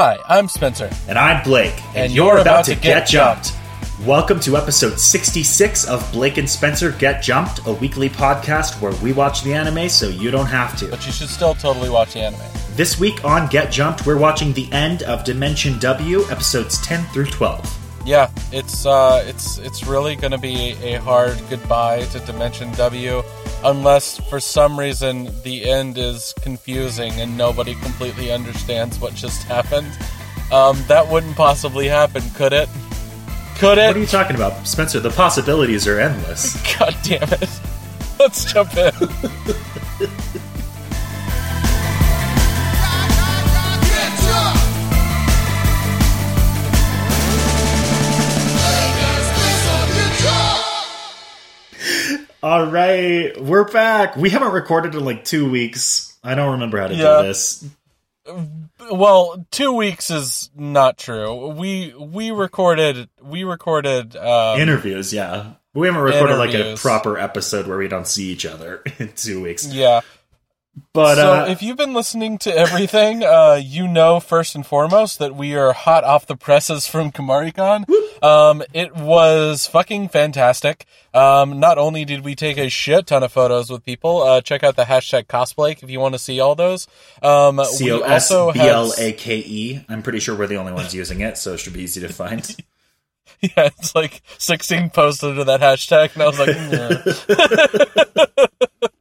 [0.00, 0.88] Hi, I'm Spencer.
[1.08, 1.74] And I'm Blake.
[1.96, 3.52] And, you're, about, to, get, jumped.
[4.06, 9.12] Welcome to episode 66 of Blake and Spencer Get Jumped, a weekly podcast where we
[9.12, 10.86] watch the anime so you don't have to.
[10.86, 12.40] But you should still totally watch the anime.
[12.76, 17.26] This week on Get Jumped, we're watching the end of Dimension W, episodes 10 through
[17.26, 17.78] 12.
[18.06, 23.22] Yeah, it's uh, it's it's really going to be a hard goodbye to Dimension W,
[23.64, 29.90] unless for some reason the end is confusing and nobody completely understands what just happened.
[30.52, 32.68] Um, that wouldn't possibly happen, could it?
[33.58, 33.88] Could it?
[33.88, 35.00] What are you talking about, Spencer?
[35.00, 36.56] The possibilities are endless.
[36.78, 37.60] God damn it!
[38.18, 38.92] Let's jump in.
[52.42, 54.16] All right, we're back.
[54.16, 56.16] We haven't recorded in like two weeks.
[56.22, 57.22] I don't remember how to Yeah.
[57.22, 57.64] do this.
[58.92, 61.48] Well, two weeks is not true.
[61.48, 65.54] We we recorded we recorded um, Interviews, yeah.
[65.74, 69.42] We haven't recorded like a proper episode where we don't see each other in two
[69.42, 69.66] weeks.
[69.66, 70.00] yeah.
[70.92, 75.18] But so uh, if you've been listening to everything, uh, you know first and foremost
[75.18, 77.84] that we are hot off the presses from Kumoricon.
[78.22, 80.86] Um, it was fucking fantastic.
[81.14, 84.62] Um, not only did we take a shit ton of photos with people, uh, check
[84.62, 86.86] out the hashtag cosplay if you want to see all those.
[87.22, 89.84] Um, C O S also B L A K E.
[89.88, 92.12] I'm pretty sure we're the only ones using it, so it should be easy to
[92.12, 92.54] find.
[93.40, 96.48] Yeah, it's like 16 posted to that hashtag, and I was like,
[98.80, 98.86] "Yeah."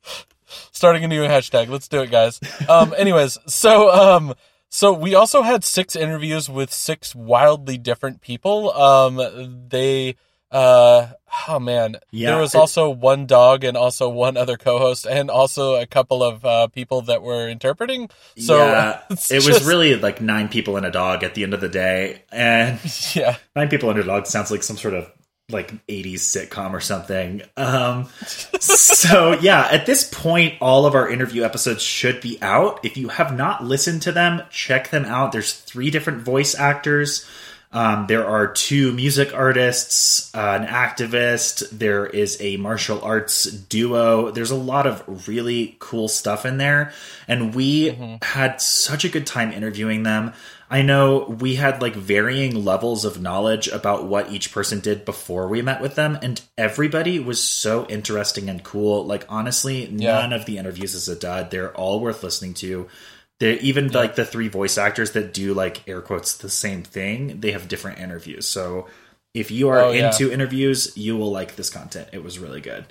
[0.77, 1.69] starting a new hashtag.
[1.69, 2.39] Let's do it, guys.
[2.69, 4.33] Um, anyways, so um,
[4.69, 8.71] so we also had six interviews with six wildly different people.
[8.71, 10.15] Um, they
[10.49, 11.07] uh,
[11.49, 15.75] oh man, Yeah, there was also one dog and also one other co-host and also
[15.75, 18.09] a couple of uh, people that were interpreting.
[18.37, 21.59] So yeah, it was really like nine people and a dog at the end of
[21.59, 22.79] the day, and
[23.15, 23.37] yeah.
[23.55, 25.11] nine people and a dog sounds like some sort of
[25.49, 27.41] like 80s sitcom or something.
[27.55, 28.09] Um,
[28.59, 32.83] so yeah, at this point, all of our interview episodes should be out.
[32.83, 35.31] If you have not listened to them, check them out.
[35.31, 37.25] There's three different voice actors.
[37.71, 41.69] Um, there are two music artists, uh, an activist.
[41.69, 44.31] There is a martial arts duo.
[44.31, 46.91] There's a lot of really cool stuff in there,
[47.27, 50.33] and we had such a good time interviewing them.
[50.69, 55.47] I know we had like varying levels of knowledge about what each person did before
[55.47, 59.05] we met with them, and everybody was so interesting and cool.
[59.05, 60.13] Like honestly, Yeah.
[60.19, 61.51] none of the interviews is a dud.
[61.51, 62.87] They're all worth listening to.
[63.39, 67.39] They're even like the three voice actors that do like air quotes the same thing.
[67.39, 68.45] They have different interviews.
[68.47, 68.87] So
[69.33, 70.07] if you are Oh, yeah.
[70.07, 72.09] into interviews, you will like this content.
[72.11, 72.85] It was really good.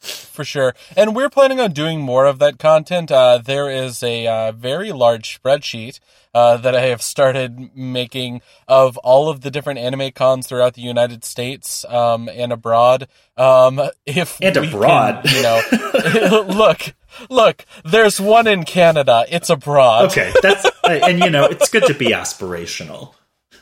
[0.00, 0.74] For sure.
[0.96, 3.10] And we're planning on doing more of that content.
[3.12, 6.00] Uh, there is a uh, very large spreadsheet
[6.34, 10.82] uh, that I have started making of all of the different anime cons throughout the
[10.82, 13.08] United States um, and abroad.
[13.36, 15.24] Um, if And abroad.
[15.24, 16.94] can, you know, look,
[17.28, 17.64] look.
[17.84, 19.24] There's one in Canada.
[19.28, 20.06] It's abroad.
[20.10, 23.14] Okay, that's and you know it's good to be aspirational.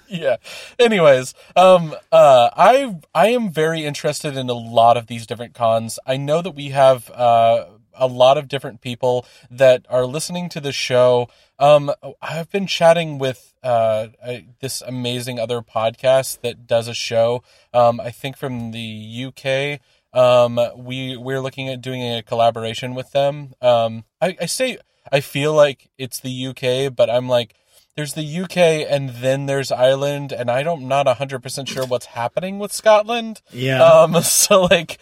[0.09, 0.37] Yeah.
[0.79, 5.99] Anyways, um, uh, I I am very interested in a lot of these different cons.
[6.07, 10.61] I know that we have uh, a lot of different people that are listening to
[10.61, 11.29] the show.
[11.59, 11.93] Um,
[12.23, 17.43] I've been chatting with uh, I, this amazing other podcast that does a show.
[17.75, 19.81] Um, I think from the UK.
[20.11, 23.53] Um, we we're looking at doing a collaboration with them.
[23.61, 24.79] Um, I, I say
[25.13, 27.55] I feel like it's the UK, but I'm like
[27.99, 28.57] there's the UK
[28.89, 33.43] and then there's Ireland, and I don't not hundred percent sure what's happening with Scotland.
[33.53, 33.83] Yeah.
[33.83, 34.99] Um, so like,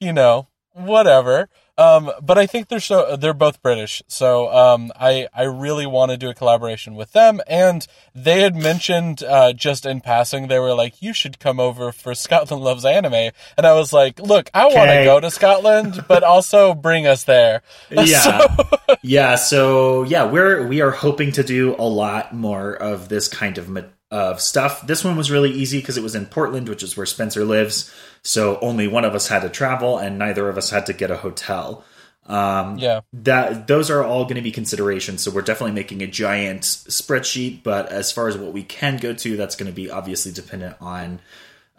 [0.00, 1.48] you know, whatever.
[1.80, 6.10] Um, but I think they're so they're both British, so um, I I really want
[6.10, 7.40] to do a collaboration with them.
[7.46, 11.90] And they had mentioned uh, just in passing, they were like, "You should come over
[11.90, 16.04] for Scotland Loves Anime," and I was like, "Look, I want to go to Scotland,
[16.06, 18.46] but also bring us there." yeah
[19.02, 23.56] yeah so yeah we're we are hoping to do a lot more of this kind
[23.58, 23.80] of ma-
[24.10, 27.06] of stuff this one was really easy because it was in portland which is where
[27.06, 27.92] spencer lives
[28.22, 31.10] so only one of us had to travel and neither of us had to get
[31.10, 31.84] a hotel
[32.26, 33.00] um Yeah.
[33.12, 37.62] that those are all going to be considerations so we're definitely making a giant spreadsheet
[37.62, 40.76] but as far as what we can go to that's going to be obviously dependent
[40.80, 41.20] on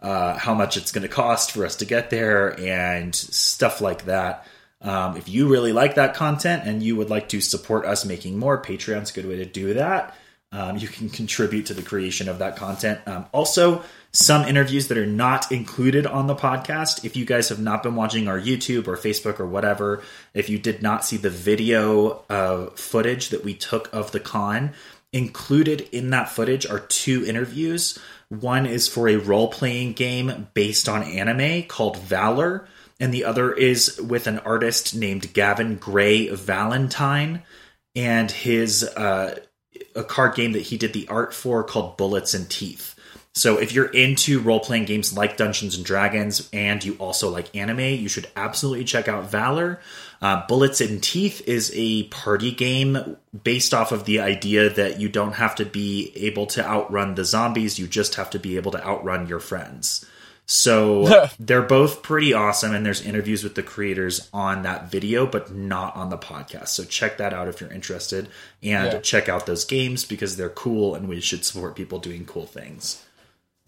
[0.01, 4.05] uh, how much it's going to cost for us to get there and stuff like
[4.05, 4.47] that.
[4.81, 8.39] Um, if you really like that content and you would like to support us making
[8.39, 10.15] more, Patreon's a good way to do that.
[10.53, 12.99] Um, you can contribute to the creation of that content.
[13.05, 17.05] Um, also, some interviews that are not included on the podcast.
[17.05, 20.03] If you guys have not been watching our YouTube or Facebook or whatever,
[20.33, 24.73] if you did not see the video uh, footage that we took of the con,
[25.13, 27.97] included in that footage are two interviews.
[28.27, 32.67] One is for a role playing game based on anime called Valor,
[32.99, 37.43] and the other is with an artist named Gavin Gray Valentine
[37.95, 39.39] and his uh,
[39.95, 42.95] a card game that he did the art for called Bullets and Teeth.
[43.33, 47.55] So if you're into role playing games like Dungeons and Dragons and you also like
[47.55, 49.79] anime, you should absolutely check out Valor.
[50.21, 55.07] Uh, Bullets and Teeth is a party game based off of the idea that you
[55.07, 58.71] don't have to be able to outrun the zombies, you just have to be able
[58.73, 60.05] to outrun your friends.
[60.53, 65.55] So they're both pretty awesome, and there's interviews with the creators on that video, but
[65.55, 66.67] not on the podcast.
[66.67, 68.27] So check that out if you're interested,
[68.61, 68.99] and Yeah.
[68.99, 73.01] check out those games because they're cool, and we should support people doing cool things.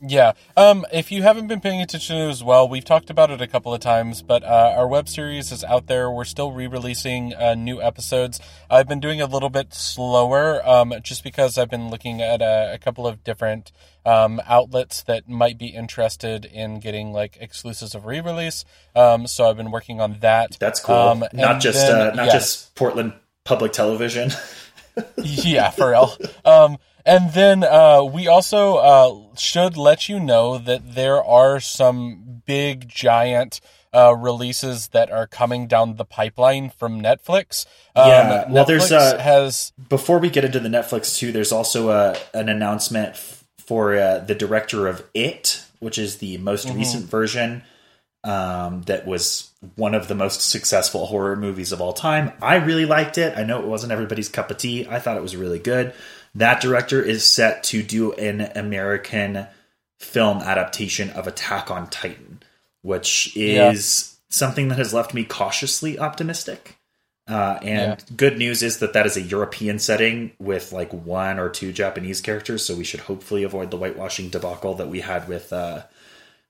[0.06, 0.34] Yeah.
[0.58, 3.74] Um, if you haven't been paying attention as well, we've talked about it a couple
[3.74, 6.12] of times, but uh, our web series is out there.
[6.12, 8.42] We're still re-releasing uh, new episodes.
[8.70, 12.74] I've been doing a little bit slower, um, just because I've been looking at a,
[12.74, 13.72] a couple of different
[14.06, 18.66] um, outlets that might be interested in getting like exclusives of re-release.
[18.96, 20.58] Um, so I've been working on that.
[20.60, 20.96] That's cool.
[20.96, 23.14] Um, not just then- uh, not just Portland
[23.44, 24.32] Public Television.
[25.18, 26.16] yeah, for real.
[26.46, 32.42] Um, and then uh, we also uh, should let you know that there are some
[32.46, 33.60] big, giant
[33.94, 37.66] uh, releases that are coming down the pipeline from Netflix.
[37.96, 41.52] Um, Yeah, well, there's, Netflix uh, has Before we get into the Netflix too, there's
[41.52, 43.16] also a an announcement
[43.65, 46.77] for uh, the director of It, which is the most Mm-hmm.
[46.77, 47.63] recent version.
[48.25, 52.31] Um, that was one of the most successful horror movies of all time.
[52.42, 53.38] I really liked it.
[53.38, 54.88] I know it wasn't everybody's cup of tea.
[54.89, 55.94] I thought it was really good.
[56.33, 59.45] That director is set to do an American
[60.00, 62.42] film adaptation of Attack on Titan,
[62.81, 63.71] which Yeah.
[63.71, 66.73] is something that has left me cautiously optimistic.
[67.28, 68.16] Uh, and Yeah.
[68.18, 72.20] good news is that that is a European setting with like one or two Japanese
[72.20, 75.84] characters, so we should hopefully avoid the whitewashing debacle that we had with uh,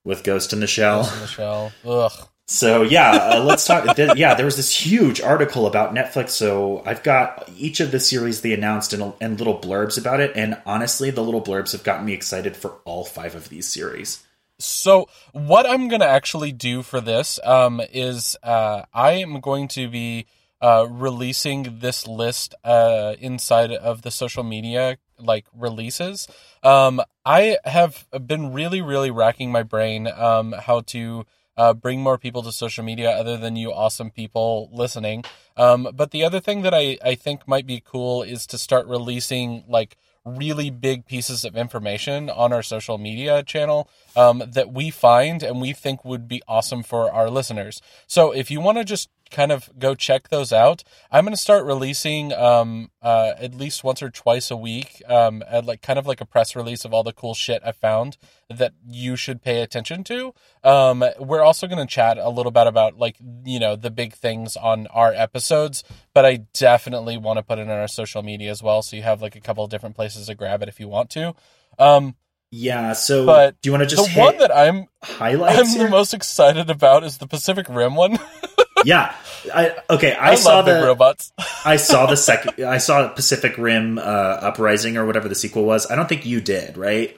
[0.03, 1.03] with Ghost in the Shell.
[1.21, 1.71] Michelle.
[1.85, 2.11] Ugh.
[2.47, 3.95] So yeah, uh, let's talk.
[3.95, 6.31] th- yeah, there was this huge article about Netflix.
[6.31, 10.33] So I've got each of the series they announced and, and little blurbs about it.
[10.35, 14.23] And honestly, the little blurbs have gotten me excited for all five of these series.
[14.59, 19.87] So what I'm gonna actually do for this um, is uh, I am going to
[19.87, 20.25] be
[20.63, 26.25] uh, releasing this list uh, inside of the social media like releases.
[26.63, 31.25] Um, I have been really, really racking my brain um, how to
[31.57, 35.25] uh, bring more people to social media other than you awesome people listening.
[35.57, 38.87] Um, but the other thing that I, I think might be cool is to start
[38.87, 44.89] releasing like really big pieces of information on our social media channel um, that we
[44.89, 47.81] find and we think would be awesome for our listeners.
[48.07, 51.41] So if you want to just kind of go check those out, I'm going to
[51.41, 56.07] start releasing um, uh, at least once or twice a week, um, like kind of
[56.07, 58.17] like a press release of all the cool shit I found
[58.49, 60.33] that you should pay attention to.
[60.63, 64.13] Um, we're also going to chat a little bit about like you know the big
[64.13, 65.83] things on our episodes,
[66.13, 69.01] but I definitely want to put it on our social media as well, so you
[69.01, 71.35] have like a couple of different places to grab it if you want to.
[71.79, 72.15] Um,
[72.51, 72.93] Yeah.
[72.93, 75.59] So But do you want to just the one that I'm highlights?
[75.59, 75.85] I'm here?
[75.85, 78.19] the most excited about is the Pacific Rim one.
[78.85, 79.15] yeah.
[79.53, 80.13] I, okay.
[80.13, 81.31] I, I, saw the robots.
[81.65, 82.65] I saw the second.
[82.65, 85.89] I saw Pacific Rim uh, Uprising or whatever the sequel was.
[85.89, 87.17] I don't think you did, right?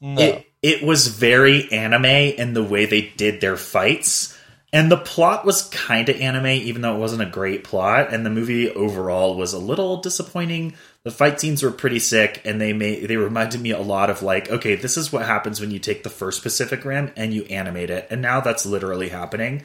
[0.00, 0.20] No.
[0.20, 4.36] It it was very anime in the way they did their fights.
[4.72, 8.12] And the plot was kind of anime, even though it wasn't a great plot.
[8.12, 10.74] And the movie overall was a little disappointing.
[11.02, 14.22] The fight scenes were pretty sick, and they made they reminded me a lot of
[14.22, 17.44] like, okay, this is what happens when you take the first Pacific Rim and you
[17.44, 19.64] animate it, and now that's literally happening.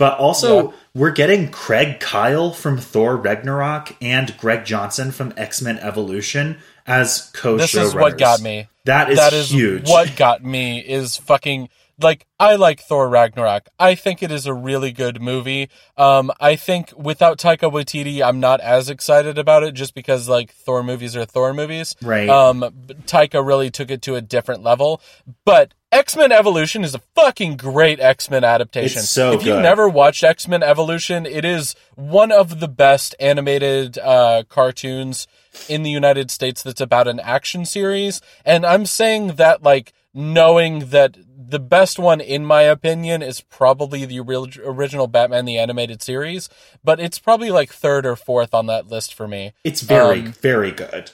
[0.00, 0.76] But also, Yeah.
[0.94, 7.30] we're getting Craig Kyle from Thor Ragnarok and Greg Johnson from X Men Evolution as
[7.34, 8.66] co this is what got me.
[8.86, 9.90] That is, that is huge.
[9.90, 11.68] what got me is fucking
[12.00, 13.68] like I like Thor Ragnarok.
[13.78, 15.68] I think it is a really good movie.
[15.98, 20.50] Um, I think without Taika Waititi, I'm not as excited about it just because like
[20.50, 21.94] Thor movies are Thor movies.
[22.00, 22.26] Right.
[22.30, 22.62] Um,
[23.06, 25.02] Taika really took it to a different level.
[25.44, 29.00] But X Men Evolution is a fucking great X Men adaptation.
[29.00, 33.14] It's so if you never watched X Men Evolution, it is one of the best
[33.18, 35.26] animated uh, cartoons
[35.68, 38.20] in the United States that's about an action series.
[38.44, 44.04] And I'm saying that like knowing that the best one, in my opinion, is probably
[44.04, 46.48] the real, original Batman the Animated Series,
[46.84, 49.52] but it's probably like third or fourth on that list for me.
[49.64, 51.10] It's very, Um, very good.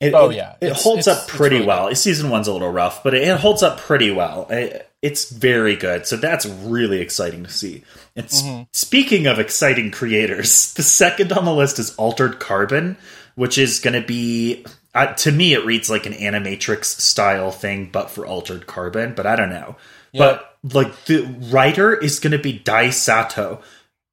[0.00, 0.52] It, Oh, yeah.
[0.60, 1.94] it It's- holds it's- up pretty really well.
[1.94, 4.46] Season one's a little rough, but it, it holds up pretty well.
[4.50, 7.82] It- it's very good, so that's really exciting to see.
[8.16, 8.62] And Mm-hmm.
[8.72, 12.96] speaking of exciting creators, the second on the list is Altered Carbon,
[13.36, 14.64] which is going to be
[14.94, 19.26] uh, to me it reads like an animatrix style thing but for altered carbon but
[19.26, 19.76] i don't know
[20.12, 20.38] Yeah.
[20.62, 23.60] but like the writer is going to be dai sato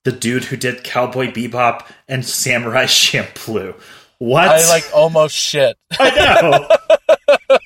[0.03, 3.73] the dude who did cowboy bebop and samurai champloo
[4.17, 5.77] what I like almost shit.
[5.99, 6.09] I
[6.41, 7.59] know.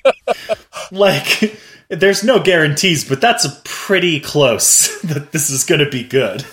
[0.90, 6.44] like, there's no guarantees, but that's pretty close that this is going to be good.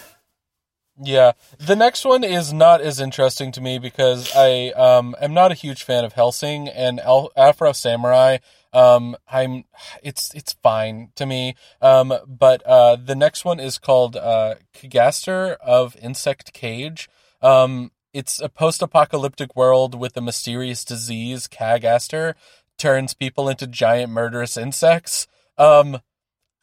[1.00, 5.52] Yeah, the next one is not as interesting to me because I um am not
[5.52, 8.38] a huge fan of Hellsing and Al- Afro Samurai.
[8.74, 9.66] Um, I'm
[10.02, 11.56] it's it's fine to me.
[11.82, 17.10] Um, but uh, the next one is called uh, Kagaster of Insect Cage.
[17.42, 21.48] Um, it's a post-apocalyptic world with a mysterious disease.
[21.48, 22.34] Kagaster
[22.78, 25.28] turns people into giant murderous insects.
[25.58, 26.00] Um,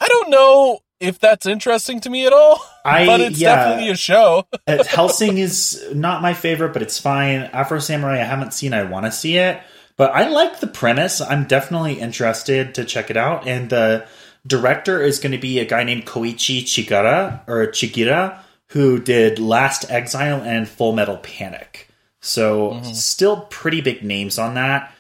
[0.01, 3.91] I don't know if that's interesting to me at all, I but it's yeah, definitely
[3.91, 4.49] a show.
[4.67, 7.43] uh, Hellsing is not my favorite, but it's fine.
[7.43, 8.73] Afro Samurai, I haven't seen.
[8.73, 9.61] I want to see it,
[9.97, 11.21] but I like the premise.
[11.21, 13.47] I'm definitely interested to check it out.
[13.47, 14.07] And the
[14.47, 18.41] director is going to be a guy named Koichi Chigara or Chigira,
[18.75, 21.89] who did Last Exile and Full Metal Panic.
[22.21, 24.93] So still pretty big names on that.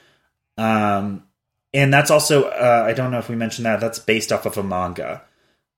[0.57, 1.25] Um,
[1.73, 4.57] and that's also uh, I don't know if we mentioned that that's based off of
[4.57, 5.23] a manga.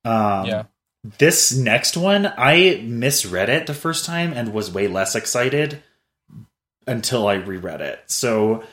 [0.05, 0.63] Um, Yeah.
[1.19, 5.83] This next one, I misread it the first time and was way less excited
[6.87, 8.01] until I reread it.
[8.09, 8.65] So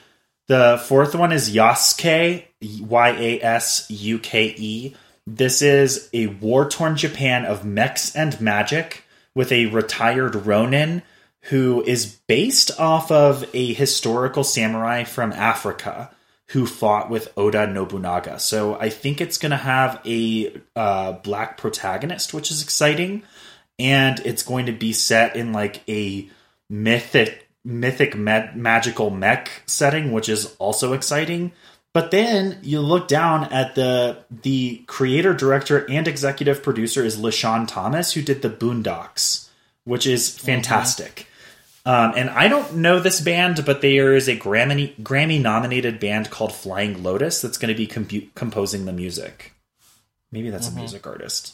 [0.48, 2.44] the fourth one is Yasuke,
[2.82, 4.96] Y A S U K E.
[5.26, 9.03] This is a war torn Japan of mechs and magic
[9.36, 11.04] with a retired Ronin
[11.48, 16.12] who is based off of a historical samurai from Africa
[16.48, 18.40] who fought with Oda Nobunaga.
[18.40, 23.24] So I think it's going to have a uh, black protagonist, which is exciting,
[23.80, 26.30] and it's going to be set in like a
[26.70, 31.52] mythic, mythic ma- magical mech setting, which is also exciting.
[31.94, 37.68] But then you look down at the the creator, director, and executive producer is LeSean
[37.68, 39.50] Thomas, who did the Boondocks,
[39.84, 41.28] which is fantastic.
[41.86, 46.32] Um, and I don't know this band, but there is a Grammy Grammy nominated band
[46.32, 49.54] called Flying Lotus that's going to be compu- composing the music.
[50.32, 51.54] Maybe that's a music artist.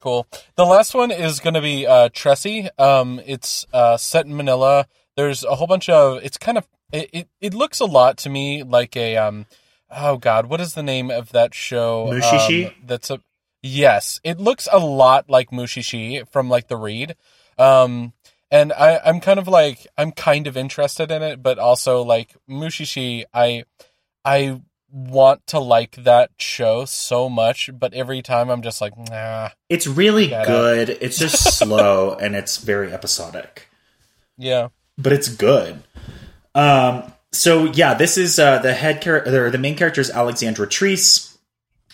[0.00, 0.26] Cool.
[0.56, 2.68] The last one is going to be uh, Trese.
[2.78, 4.86] Um, it's uh, set in Manila.
[5.16, 6.20] There's a whole bunch of.
[6.24, 6.66] It's kind of.
[6.92, 9.16] It, it, it looks a lot to me like a.
[9.16, 9.46] Um,
[9.90, 12.06] oh God, what is the name of that show?
[12.12, 12.66] Mushishi?
[12.68, 13.20] Um, that's a.
[13.62, 17.16] Yes, it looks a lot like Mushishi from like the read.
[17.58, 18.12] Um,
[18.50, 22.36] and I, I'm kind of like I'm kind of interested in it, but also like
[22.48, 23.64] Mushishi, I,
[24.24, 24.60] I
[24.92, 29.50] want to like that show so much, but every time I'm just like, nah.
[29.68, 30.46] It's really Got it.
[30.46, 30.98] good.
[31.00, 33.68] It's just slow and it's very episodic,
[34.38, 34.68] Yeah.
[34.96, 35.82] but it's good.
[36.56, 39.50] Um, so yeah, this is uh, the head character.
[39.50, 41.36] The main character is Alexandra Trese.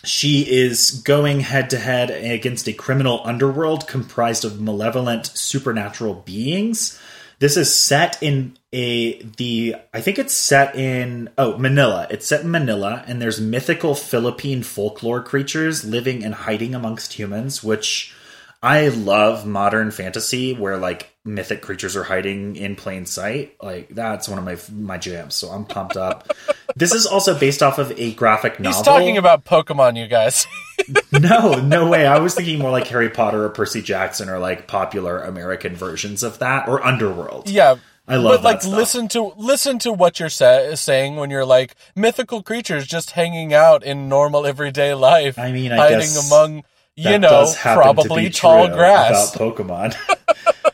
[0.05, 6.99] She is going head to head against a criminal underworld comprised of malevolent supernatural beings.
[7.39, 12.07] This is set in a the I think it's set in oh Manila.
[12.09, 17.61] It's set in Manila and there's mythical Philippine folklore creatures living and hiding amongst humans,
[17.61, 18.15] which
[18.63, 23.57] I love modern fantasy where like mythic creatures are hiding in plain sight.
[23.61, 25.35] Like that's one of my my jams.
[25.35, 26.31] So I'm pumped up.
[26.77, 28.77] this is also based off of a graphic novel.
[28.77, 30.47] He's talking about Pokemon, you guys.
[31.11, 32.07] no, no way.
[32.07, 36.23] I was thinking more like Harry Potter or Percy Jackson or like popular American versions
[36.23, 37.49] of that or Underworld.
[37.49, 37.75] yeah.
[38.05, 38.73] I love but like stuff.
[38.73, 43.53] listen to listen to what you're sa- saying when you're like mythical creatures just hanging
[43.53, 45.39] out in normal everyday life.
[45.39, 46.63] I mean, I hiding guess among
[46.95, 49.35] you know does happen to probably tall grass.
[49.35, 49.95] about Pokemon.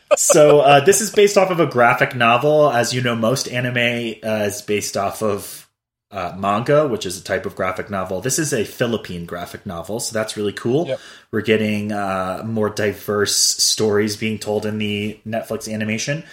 [0.16, 2.70] so uh, this is based off of a graphic novel.
[2.70, 5.68] As you know, most anime uh, is based off of
[6.10, 8.20] uh, manga, which is a type of graphic novel.
[8.20, 10.88] This is a Philippine graphic novel, so that's really cool.
[10.88, 11.00] Yep.
[11.30, 16.24] We're getting uh, more diverse stories being told in the Netflix animation,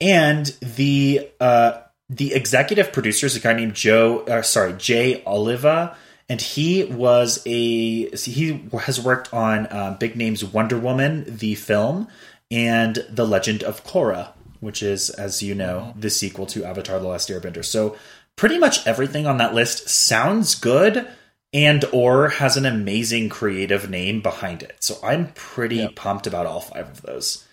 [0.00, 4.20] and the uh, the executive producer is a guy named Joe.
[4.20, 5.96] Uh, sorry, Jay Oliva,
[6.28, 12.08] and he was a he has worked on uh, big names Wonder Woman the film
[12.50, 14.28] and The Legend of Korra,
[14.60, 17.64] which is, as you know, the sequel to Avatar: The Last Airbender.
[17.64, 17.96] So
[18.36, 21.06] pretty much everything on that list sounds good
[21.54, 24.76] and or has an amazing creative name behind it.
[24.80, 25.94] So I'm pretty Yep.
[25.96, 27.44] pumped about all five of those.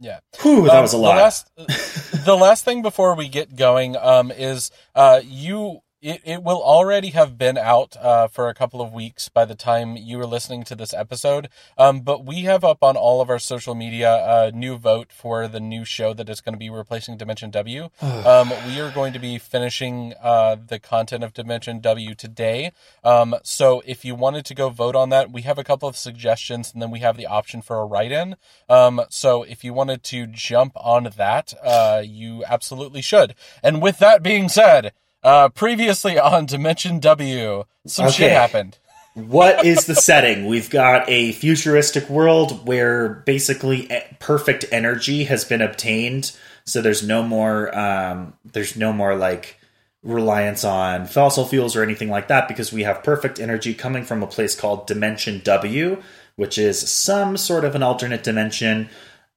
[0.00, 0.18] Yeah.
[0.42, 1.16] Whew, that Um, was a the lot.
[1.16, 1.50] last,
[2.24, 7.10] the last thing before we get going um, is uh, you it, it will already
[7.10, 10.64] have been out uh, for a couple of weeks by the time you are listening
[10.64, 11.48] to this episode.
[11.78, 15.46] Um, but we have up on all of our social media a new vote for
[15.46, 17.88] the new show that is going to be replacing Dimension W.
[18.02, 22.72] um, we are going to be finishing uh, the content of Dimension W today.
[23.04, 25.96] Um, so if you wanted to go vote on that, we have a couple of
[25.96, 28.36] suggestions, and then we have the option for a write-in.
[28.68, 33.36] Um, so if you wanted to jump on that, uh, you absolutely should.
[33.62, 34.92] And with that being said.
[35.22, 38.14] Uh, previously on Dimension W, some Okay.
[38.14, 38.78] shit happened.
[39.14, 40.46] what is the setting?
[40.46, 43.88] We've got a futuristic world where basically
[44.18, 46.32] perfect energy has been obtained,
[46.64, 49.58] so there's no more um, there's no more like
[50.02, 54.22] reliance on fossil fuels or anything like that because we have perfect energy coming from
[54.22, 56.02] a place called Dimension W,
[56.34, 58.88] which is some sort of an alternate dimension.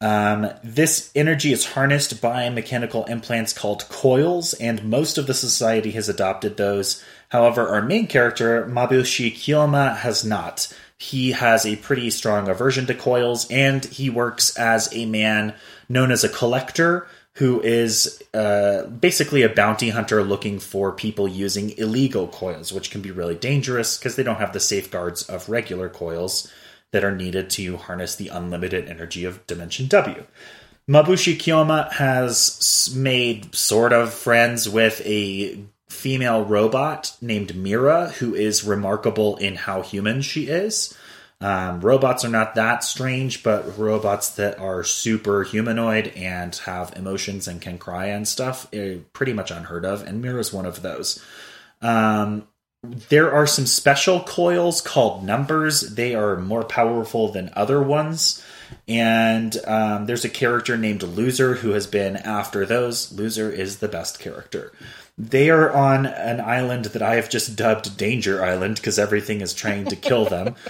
[0.01, 5.91] Um, this energy is harnessed by mechanical implants called coils, and most of the society
[5.91, 7.03] has adopted those.
[7.29, 10.71] However, our main character, Mabushi Kiyoma, has not.
[10.97, 15.53] He has a pretty strong aversion to coils, and he works as a man
[15.87, 21.77] known as a collector who is uh, basically a bounty hunter looking for people using
[21.77, 25.89] illegal coils, which can be really dangerous because they don't have the safeguards of regular
[25.89, 26.51] coils
[26.95, 30.23] that are needed to harness the unlimited energy of Dimension W.
[30.89, 35.59] Mabushi Kiyoma has made sort of friends with a
[35.89, 40.97] female robot named Mira, who is remarkable in how human she is.
[41.41, 47.45] Um, robots are not that strange, but robots that are super humanoid and have emotions
[47.49, 51.21] and can cry and stuff are pretty much unheard of, and Mira's one of those.
[51.81, 52.47] Um,
[53.10, 55.96] there are some special coils called numbers.
[55.96, 58.44] They are more powerful than other ones.
[58.88, 63.12] And um, there's a character named Loser who has been after those.
[63.12, 64.72] Loser is the best character.
[65.18, 69.54] They are on an island that I have just dubbed Danger Island because everything is
[69.54, 70.56] trying to kill them.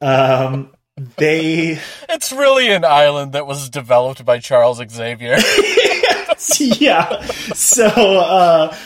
[0.00, 0.70] Um,
[1.16, 5.36] they It's really an island that was developed by Charles Xavier.
[6.58, 7.24] yeah.
[7.54, 8.76] So uh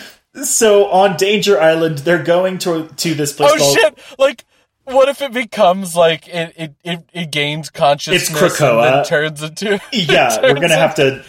[0.42, 3.98] so on Danger Island they're going to to this place oh called shit!
[4.18, 4.44] Like,
[4.84, 8.98] what if it becomes like it it, it, it gains consciousness Krakoa.
[8.98, 11.24] and turns into Yeah, we're gonna have to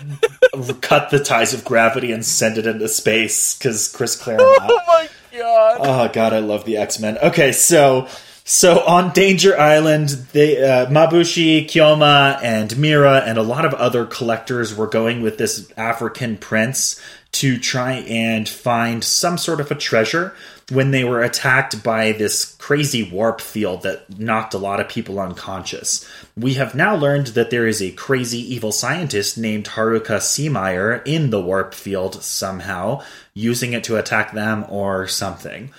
[0.82, 4.50] cut the ties of gravity and send it into space because Chris Claremont.
[4.62, 5.78] Oh my god!
[5.82, 7.18] Oh god, I love the X Men.
[7.18, 8.08] Okay, so
[8.48, 14.06] so on Danger Island, they uh, Mabushi, Kyoma, and Mira, and a lot of other
[14.06, 17.02] collectors were going with this African prince
[17.36, 20.34] to try and find some sort of a treasure
[20.72, 25.20] when they were attacked by this crazy warp field that knocked a lot of people
[25.20, 26.10] unconscious.
[26.38, 31.30] We have now learned that there is a crazy evil scientist named Haruka Seameyer in
[31.30, 35.72] the warp field somehow, using it to attack them or something.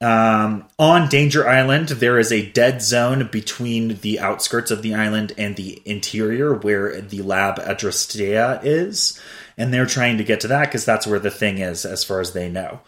[0.00, 5.32] Um, on Danger Island, there is a dead zone between the outskirts of the island
[5.36, 9.20] and the interior where the lab Adrastea is.
[9.56, 12.20] And they're trying to get to that because that's where the thing is, as far
[12.20, 12.80] as they know.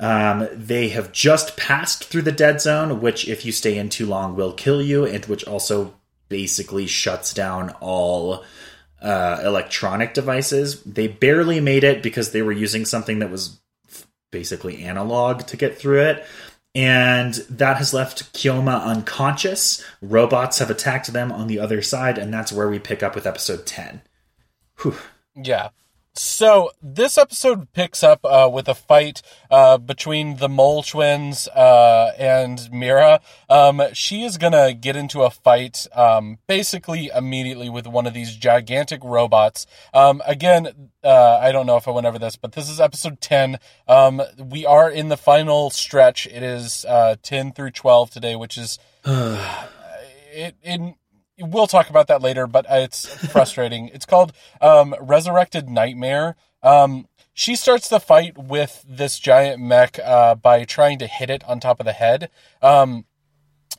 [0.00, 4.06] Um, they have just passed through the dead zone, which, if you stay in too
[4.06, 5.94] long, will kill you, and which also
[6.28, 8.44] basically shuts down all
[9.00, 10.82] uh, electronic devices.
[10.84, 13.60] They barely made it because they were using something that was
[14.30, 16.24] basically analog to get through it.
[16.74, 19.84] And that has left Kyoma unconscious.
[20.00, 23.26] Robots have attacked them on the other side, and that's where we pick up with
[23.26, 24.00] episode 10.
[24.80, 24.96] Whew.
[25.36, 25.68] Yeah.
[26.14, 32.12] So this episode picks up uh, with a fight uh, between the Mole twins uh,
[32.18, 33.22] and Mira.
[33.48, 38.36] Um, she is gonna get into a fight, um, basically immediately with one of these
[38.36, 39.66] gigantic robots.
[39.94, 43.22] Um, again, uh, I don't know if I went over this, but this is episode
[43.22, 43.58] ten.
[43.88, 46.26] Um, we are in the final stretch.
[46.26, 50.56] It is uh, ten through twelve today, which is it.
[50.62, 50.94] it
[51.38, 53.88] we'll talk about that later, but it's frustrating.
[53.88, 56.36] it's called um, Resurrected Nightmare.
[56.62, 61.42] Um, she starts the fight with this giant mech uh, by trying to hit it
[61.44, 62.30] on top of the head.
[62.60, 63.06] Um,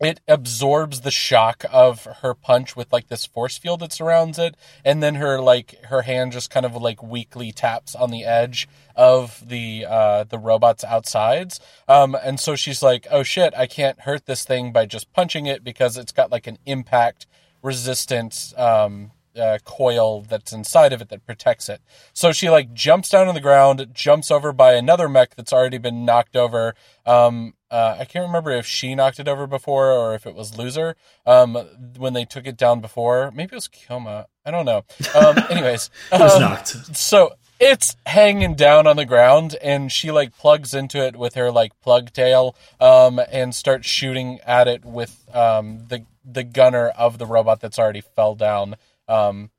[0.02, 4.56] it absorbs the shock of her punch with like this force field that surrounds it,
[4.84, 8.68] and then her like her hand just kind of like weakly taps on the edge
[8.96, 11.60] of the uh, the robot's outsides.
[11.88, 15.46] Um, and so she's like, "Oh shit, I can't hurt this thing by just punching
[15.46, 17.28] it because it's got like an impact
[17.64, 21.82] resistant um, uh, coil that's inside of it that protects it.
[22.14, 25.80] So she like jumps down on the ground, jumps over by another mech that's already
[25.80, 26.76] been knocked over.
[27.06, 30.56] Um, uh, I can't remember if she knocked it over before or if it was
[30.58, 30.96] Loser
[31.26, 31.56] um,
[31.98, 33.32] when they took it down before.
[33.34, 34.26] Maybe it was Kyoma.
[34.46, 34.84] I don't know.
[35.16, 36.96] Um, anyways, It was um, knocked.
[36.96, 41.50] so it's hanging down on the ground and she like plugs into it with her
[41.50, 47.18] like plug tail um and starts shooting at it with um the the gunner of
[47.18, 48.76] the robot that's already fell down
[49.08, 49.50] um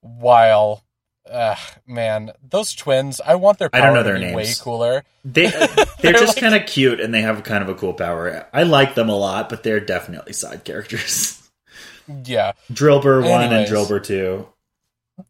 [0.00, 0.82] while
[1.30, 1.54] uh,
[1.86, 4.34] man those twins i want their power I don't know their names.
[4.36, 5.46] way cooler They
[6.00, 8.46] they're just kind of cute and they have kind of a cool power.
[8.52, 11.40] I like them a lot, but they're definitely side characters.
[12.26, 13.70] yeah Drillbur one and Anyways.
[13.70, 14.48] Drillbur two.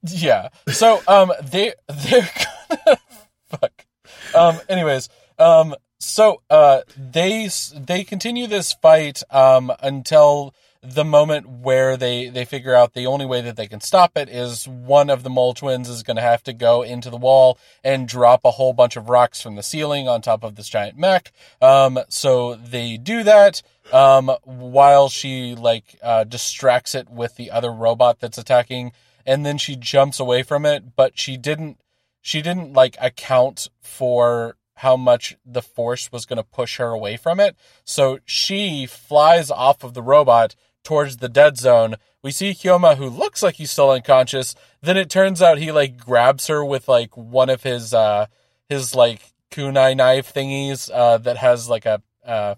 [0.03, 0.49] Yeah.
[0.69, 2.31] So um they they're
[2.69, 2.99] gonna
[3.49, 3.87] fuck.
[4.35, 11.97] Um anyways, um so uh they they continue this fight um until the moment where
[11.97, 15.23] they they figure out the only way that they can stop it is one of
[15.23, 18.51] the mole twins is going to have to go into the wall and drop a
[18.51, 21.33] whole bunch of rocks from the ceiling on top of this giant mech.
[21.63, 27.73] Um so they do that um while she like uh distracts it with the other
[27.73, 28.93] robot that's attacking
[29.27, 31.79] and then she jumps away from it but she didn't
[32.21, 37.17] she didn't like account for how much the force was going to push her away
[37.17, 37.57] from it.
[37.85, 41.97] So she flies off of the robot towards the dead zone.
[42.23, 44.55] We see Hyoma who looks like he's still unconscious.
[44.81, 48.27] Then it turns out he like grabs her with like one of his uh
[48.69, 52.55] his like kunai knife thingies uh that has like a uh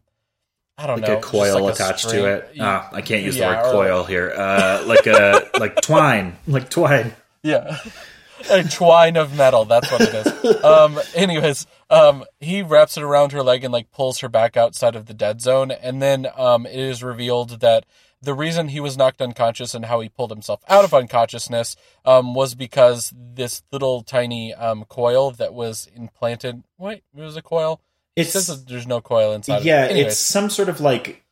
[0.79, 2.51] I don't Like know a coil like a attached to it.
[2.61, 4.33] Ah, I can't use Yeah, the word or- coil here.
[4.37, 7.15] Uh, like a like twine, like twine.
[7.43, 7.79] Yeah.
[8.51, 10.33] A twine of metal, that's what it is.
[10.65, 14.95] Um anyways, um he wraps it around her leg and like pulls her back outside
[14.95, 17.87] of the dead zone and then um it is revealed that
[18.21, 22.35] the reason he was knocked unconscious and how he pulled himself out of unconsciousness um
[22.35, 27.81] was because this little tiny um coil that was implanted wait, it was a coil?
[28.17, 29.97] It says that there's no coil inside yeah, it.
[29.97, 31.23] It's some sort of like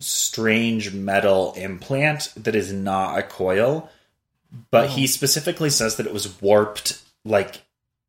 [0.00, 3.90] strange metal implant that is not a coil,
[4.70, 4.88] but Oh.
[4.88, 7.62] he specifically says that it was warped like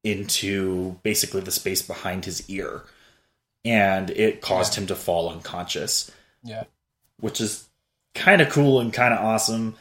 [0.03, 2.83] into basically the space behind his ear,
[3.63, 6.11] and it caused him to fall unconscious.
[6.43, 6.65] yeah.
[7.21, 7.65] which is
[8.13, 9.75] kind of cool and kind of awesome.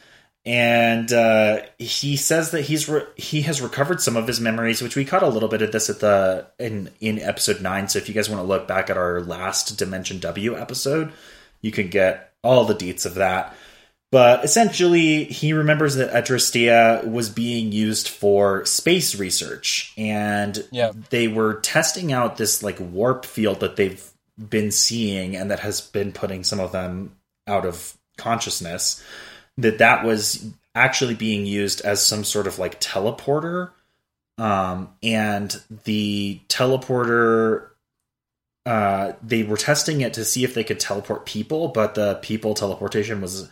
[0.47, 4.95] And uh, he says that he's re- he has recovered some of his memories, which
[4.95, 7.89] we caught a little bit of this at the in in episode nine.
[7.89, 11.13] So if you guys want to look back at our last Dimension W episode,
[11.63, 13.57] you can get all the deets of that.
[14.13, 20.93] But essentially, he remembers that Adrastea was being used for space research, and Yeah.
[21.11, 24.05] they were testing out this like warp field that they've
[24.39, 27.17] been seeing, and that has been putting some of them
[27.49, 29.03] out of consciousness.
[29.57, 33.71] That that was actually being used as some sort of like teleporter,
[34.39, 37.69] um, and the teleporter
[38.67, 42.55] uh, they were testing it to see if they could teleport people, but the people
[42.55, 43.49] teleportation was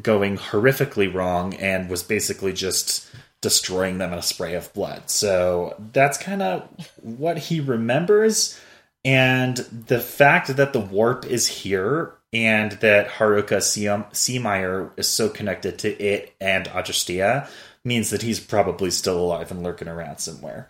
[0.00, 3.08] going horrifically wrong and was basically just
[3.40, 5.08] destroying them in a spray of blood.
[5.08, 6.68] So that's kind of
[7.00, 8.58] what he remembers.
[9.04, 15.28] And the fact that the warp is here and that Haruka Seem- Seameyer is so
[15.28, 17.48] connected to it and Ajustia
[17.84, 20.68] means that he's probably still alive and lurking around somewhere.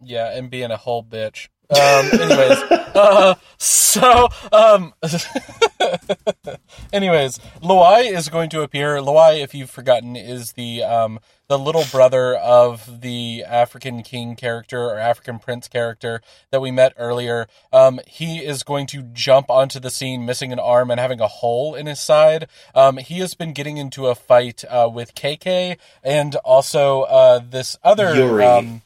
[0.00, 1.48] Yeah, and being a whole bitch.
[1.70, 2.58] Um, anyways,
[2.94, 4.94] uh, so, um,
[6.92, 8.96] anyways, Loai is going to appear.
[8.96, 14.80] Loai, if you've forgotten, is the, um, the little brother of the African king character
[14.80, 17.48] or African prince character that we met earlier.
[17.72, 21.28] Um, he is going to jump onto the scene missing an arm and having a
[21.28, 22.48] hole in his side.
[22.74, 27.76] Um, he has been getting into a fight, uh, with KK and also, uh, this
[27.82, 28.44] other, Yuri.
[28.44, 28.82] um,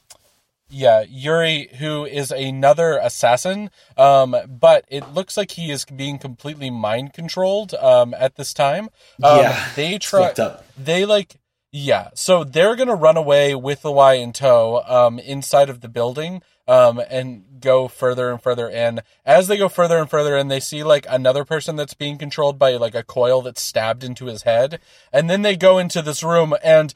[0.73, 6.71] yeah, Yuri, who is another assassin, um, but it looks like he is being completely
[6.71, 8.89] mind controlled um, at this time.
[9.23, 10.29] Um, Yeah, they try.
[10.77, 11.37] They like,
[11.71, 12.09] yeah.
[12.15, 16.43] So they're gonna run away with the Y in tow um, inside of the building
[16.67, 19.01] um, and go further and further in.
[19.27, 22.59] As they go further and further in, they see like another person that's being controlled
[22.59, 24.81] by like a coil that's stabbed into his head,
[25.13, 26.95] and then they go into this room and.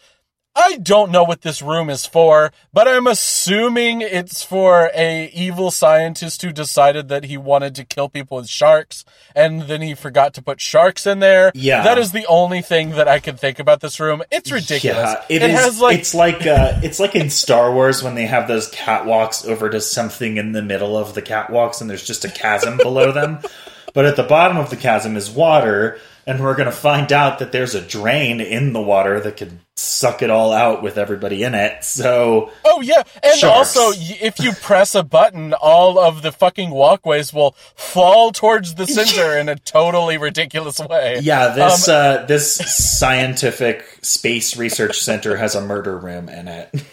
[0.59, 5.71] I don't know what this room is for, but I'm assuming it's for a evil
[5.71, 10.33] scientist who decided that he wanted to kill people with sharks, and then he forgot
[10.35, 11.53] to put sharks in there.
[11.55, 11.83] Yeah.
[11.85, 14.23] that is the only thing that I can think about this room.
[14.31, 14.97] It's ridiculous.
[14.97, 18.15] Yeah, it, it is- has like it's like uh, it's like in Star Wars when
[18.15, 22.07] they have those catwalks over to something in the middle of the catwalks, and there's
[22.07, 23.41] just a chasm below them.
[23.95, 27.39] But at the bottom of the chasm is water, and we're going to find out
[27.39, 31.43] that there's a drain in the water that could suck it all out with everybody
[31.43, 31.85] in it.
[31.85, 33.77] So Oh yeah, and Sharks.
[33.77, 38.87] also if you press a button, all of the fucking walkways will fall towards the
[38.87, 41.19] center in a totally ridiculous way.
[41.23, 46.71] yeah, this Um, uh, this scientific space research center has a murder room in it.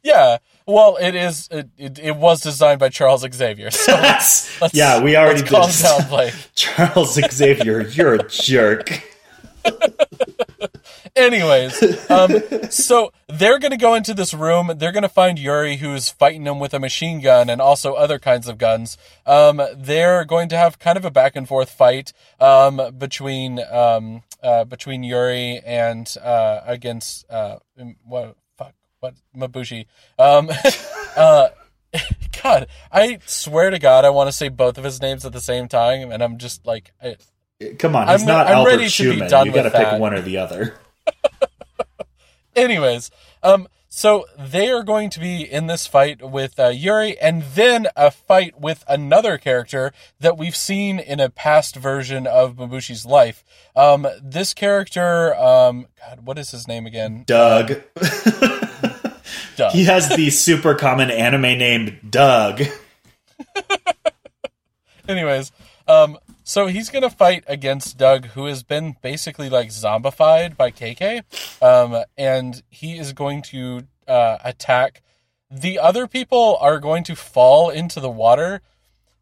[0.00, 0.38] Yeah.
[0.68, 1.48] Well, it is.
[1.50, 3.70] It, it, it was designed by Charles Xavier.
[3.70, 5.82] So let's, let's, yeah, we already let's calm did.
[5.82, 6.34] down, Blake.
[6.54, 9.02] Charles Xavier, you're a jerk.
[11.16, 14.72] Anyways, um, so they're going to go into this room.
[14.76, 18.18] They're going to find Yuri, who's fighting them with a machine gun and also other
[18.18, 18.98] kinds of guns.
[19.24, 24.22] Um, they're going to have kind of a back and forth fight um, between um,
[24.42, 27.58] uh, between Yuri and uh, against uh,
[28.04, 28.36] what
[29.00, 29.86] what Mabushi.
[30.18, 30.50] Um,
[31.16, 31.48] uh,
[32.42, 35.40] God, I swear to God, I want to say both of his names at the
[35.40, 36.92] same time, and I'm just like.
[37.02, 37.16] I,
[37.78, 39.98] Come on, he's I'm- not I'm Albert ready to be done You got to pick
[39.98, 40.78] one or the other.
[42.54, 43.10] Anyways,
[43.42, 47.88] um, so they are going to be in this fight with uh, Yuri, and then
[47.96, 53.42] a fight with another character that we've seen in a past version of Mabushi's life.
[53.74, 57.24] Um, this character, um, God, what is his name again?
[57.26, 57.82] Doug.
[59.58, 59.72] Doug.
[59.72, 62.62] he has the super common anime name Doug.
[65.08, 65.52] Anyways,
[65.86, 71.22] um, so he's gonna fight against Doug, who has been basically like zombified by KK,
[71.60, 75.02] um, and he is going to uh, attack.
[75.50, 78.60] The other people are going to fall into the water.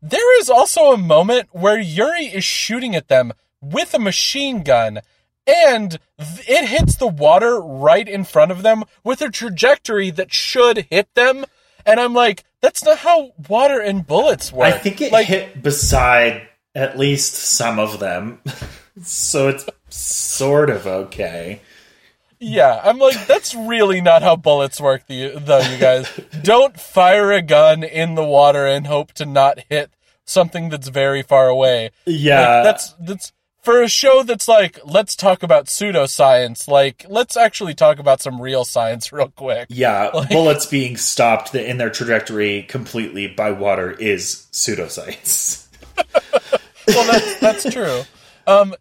[0.03, 5.01] There is also a moment where Yuri is shooting at them with a machine gun,
[5.47, 10.33] and th- it hits the water right in front of them with a trajectory that
[10.33, 11.45] should hit them.
[11.85, 14.75] And I'm like, that's not how water and bullets work.
[14.75, 18.41] I think it like, hit beside at least some of them.
[19.03, 21.61] so it's sort of okay.
[22.39, 26.09] Yeah, I'm like, that's really not how bullets work, the- though, you guys.
[26.43, 29.91] Don't fire a gun in the water and hope to not hit
[30.25, 31.93] something that's very far away.
[32.05, 32.41] Yeah.
[32.41, 33.33] Like, that's, that's,
[33.67, 38.41] for a show that's like, let's talk about pseudoscience, like, let's actually talk about some
[38.41, 39.67] real science real quick.
[39.69, 45.67] Yeah, bullets being stopped in their trajectory completely by water is pseudoscience.
[46.87, 48.03] well, that's that's true.
[48.47, 48.73] Um,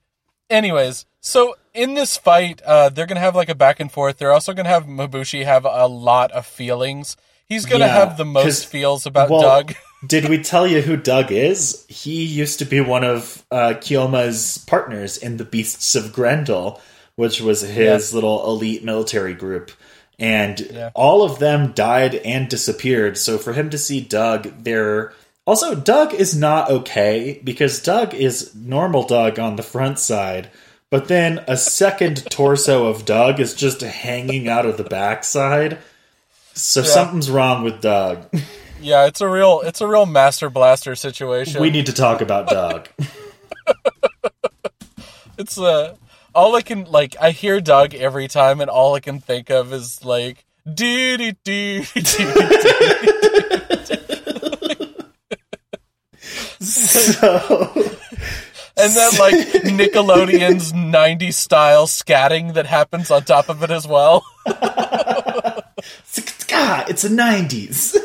[0.51, 4.19] anyways, so in this fight, uh, they're gonna have like a back and forth.
[4.19, 7.17] They're also gonna have Mabushi have a lot of feelings.
[7.47, 9.73] He's gonna Yeah, have the most feels about Well, Doug.
[10.07, 11.85] Did we tell you who Doug is?
[11.87, 16.81] He used to be one of uh, Kyoma's partners in the Beasts of Grendel,
[17.15, 19.71] which was his little elite military group.
[20.17, 20.89] And Yeah.
[20.93, 23.17] all of them died and disappeared.
[23.17, 25.13] So for him to see Doug there.
[25.45, 30.49] Also, Doug is not okay because Doug is normal Doug on the front side,
[30.89, 35.77] but then a second torso of Doug is just hanging out of the backside.
[36.53, 38.25] So something's wrong with Doug.
[38.81, 41.61] Yeah, it's a real it's a real master blaster situation.
[41.61, 42.89] We need to talk about Doug.
[45.37, 45.95] it's uh
[46.33, 49.73] all I can like I hear Doug every time and all I can think of
[49.73, 52.01] is like dee dee dee dee
[56.59, 57.71] so
[58.77, 64.25] and then like Nickelodeon's 90s style scatting that happens on top of it as well.
[66.87, 67.97] It's the nineties.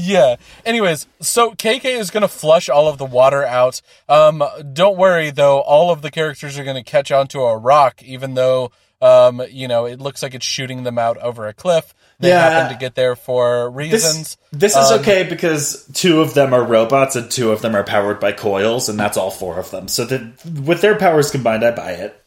[0.00, 0.36] Yeah.
[0.64, 3.82] Anyways, so KK is going to flush all of the water out.
[4.08, 8.00] Um, don't worry though, all of the characters are going to catch onto a rock,
[8.04, 8.70] even though,
[9.02, 11.94] um, you know, it looks like it's shooting them out over a cliff.
[12.20, 12.48] They Yeah.
[12.48, 14.36] happen to get there for This, reasons.
[14.52, 17.84] this is Um, okay because two of them are robots and two of them are
[17.84, 19.88] powered by coils, and that's all four of them.
[19.88, 22.20] So that with their powers combined, I buy it.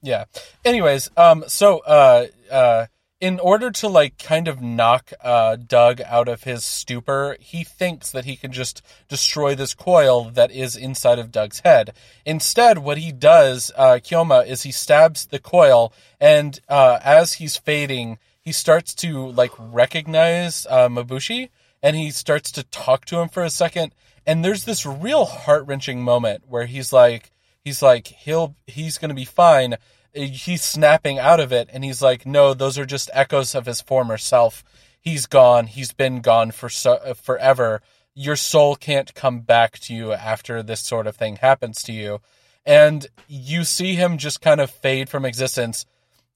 [0.00, 0.24] Yeah.
[0.64, 2.86] Anyways, um, so uh, uh,
[3.24, 8.10] in order to like kind of knock uh, Doug out of his stupor, he thinks
[8.10, 11.94] that he can just destroy this coil that is inside of Doug's head.
[12.26, 17.56] Instead, what he does, uh, Kyoma, is he stabs the coil, and uh, as he's
[17.56, 21.48] fading, he starts to like recognize uh, Mabushi,
[21.82, 23.94] and he starts to talk to him for a second.
[24.26, 27.32] And there's this real heart wrenching moment where he's like,
[27.64, 29.78] he's like, he'll, he's gonna be fine
[30.14, 33.80] he's snapping out of it and he's like no those are just echoes of his
[33.80, 34.64] former self.
[35.00, 35.66] He's gone.
[35.66, 37.82] He's been gone for so, forever.
[38.14, 42.20] Your soul can't come back to you after this sort of thing happens to you.
[42.64, 45.84] And you see him just kind of fade from existence.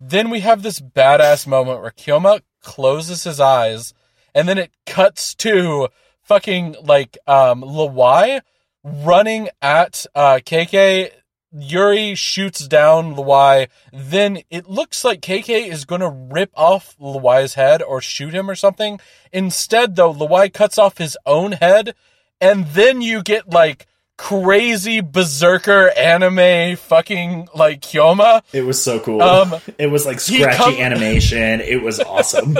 [0.00, 3.94] Then we have this badass moment where Kyoma closes his eyes
[4.34, 5.88] and then it cuts to
[6.22, 8.40] fucking like um Lawai
[8.84, 11.10] running at uh KK
[11.52, 13.68] Yuri shoots down Luai.
[13.92, 18.50] Then it looks like KK is going to rip off Luai's head or shoot him
[18.50, 19.00] or something.
[19.32, 21.94] Instead, though, Luai cuts off his own head,
[22.40, 28.42] and then you get like crazy berserker anime fucking like Kyoma.
[28.52, 29.22] It was so cool.
[29.22, 31.60] Um, it was like scratchy come- animation.
[31.60, 32.58] It was awesome.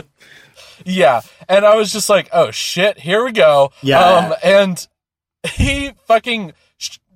[0.85, 3.71] yeah, and I was just like, oh shit, here we go.
[3.83, 4.01] Yeah.
[4.01, 4.89] Um, and
[5.53, 6.53] he fucking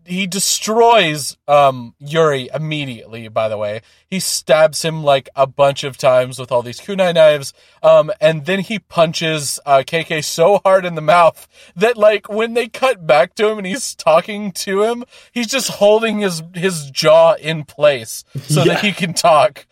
[0.04, 3.82] he destroys um Yuri immediately by the way.
[4.08, 7.52] He stabs him like a bunch of times with all these kunai knives.
[7.82, 12.54] Um and then he punches uh KK so hard in the mouth that like when
[12.54, 16.90] they cut back to him and he's talking to him, he's just holding his his
[16.90, 18.74] jaw in place so Yeah.
[18.74, 19.66] that he can talk.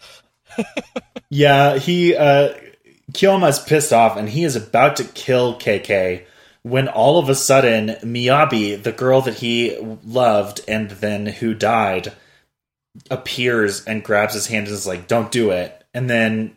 [1.32, 2.54] Yeah, he uh
[3.14, 6.24] Kyoma's pissed off and he is about to kill KK
[6.62, 12.12] when all of a sudden Miyabi, the girl that he loved and then who died,
[13.10, 16.56] appears and grabs his hand and is like, "Don't do it." And then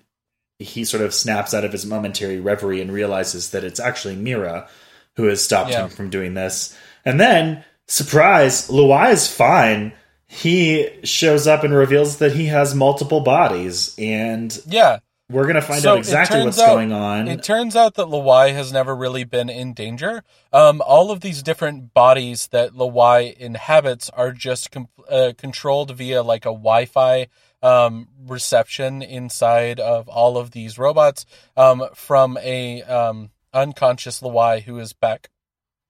[0.60, 4.68] he sort of snaps out of his momentary reverie and realizes that it's actually Mira
[5.16, 5.84] who has stopped Yeah.
[5.84, 6.76] him from doing this.
[7.06, 9.94] And then, surprise, Lawai is fine.
[10.28, 15.00] He shows up and reveals that he has multiple bodies, and Yeah.
[15.34, 17.28] We're gonna find So out exactly what's out- going on.
[17.28, 20.24] It turns out that Lawai has never really been in danger.
[20.54, 26.22] Um, all of these different bodies that Lawai inhabits are just com- uh, controlled via
[26.24, 27.28] like a Wi-Fi
[27.62, 31.26] um, reception inside of all of these robots
[31.58, 35.30] um, from a um, unconscious Lawai who is back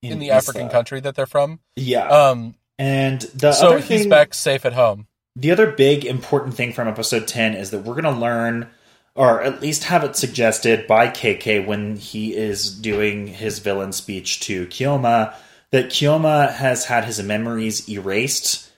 [0.01, 1.59] in, the African country that they're from.
[1.75, 2.07] yeah.
[2.07, 5.07] Um, and the so he's thing, back safe at home.
[5.35, 8.67] the other big important thing from episode 10 is that we're going to learn
[9.15, 14.39] or at least have it suggested by KK when he is doing his villain speech
[14.41, 15.35] to Kyoma,
[15.71, 18.71] that Kyoma has had his memories erased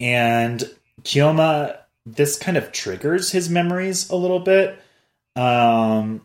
[0.00, 0.62] and
[1.02, 4.78] Kyoma, this kind of triggers his memories a little bit.
[5.36, 6.22] Um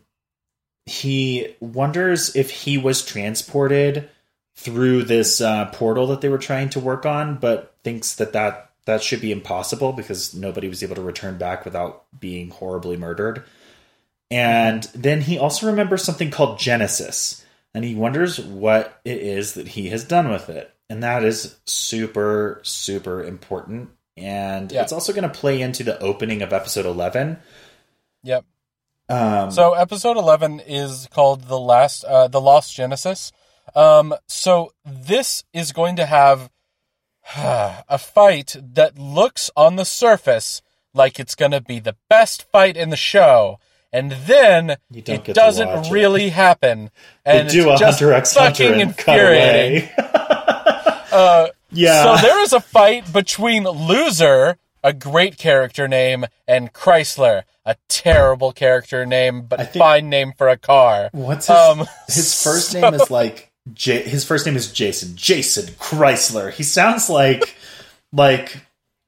[0.86, 4.08] he wonders if he was transported
[4.56, 8.69] through this uh, portal that they were trying to work on, but thinks that that
[8.86, 13.44] that should be impossible because nobody was able to return back without being horribly murdered.
[14.30, 19.68] And then he also remembers something called Genesis, and he wonders what it is that
[19.68, 20.72] he has done with it.
[20.88, 23.90] And that is super, super important.
[24.16, 24.82] And Yeah.
[24.82, 27.38] it's also going to play into the opening of episode 11.
[28.22, 28.44] Yep.
[29.08, 33.32] Um, So episode eleven is called the last, uh, the Lost Genesis.
[33.74, 36.50] Um, so this is going to have
[37.88, 40.62] a fight that looks on the surface
[40.94, 43.58] like it's going to be the best fight in the show,
[43.92, 45.92] and then it doesn't watch it.
[45.92, 46.90] really happen,
[47.24, 49.88] they and do a it's just Hunter x Hunter fucking and infuriating.
[51.12, 52.16] Uh, yeah.
[52.16, 58.52] so there is a fight between Loser, a great character name, and Chrysler, a terrible
[58.52, 61.10] character name, but think- fine name for a car.
[61.12, 65.16] What's his, Um, his first so- name is like J- his first name is Jason.
[65.16, 66.52] Jason Chrysler.
[66.52, 67.54] He sounds like
[68.12, 68.56] like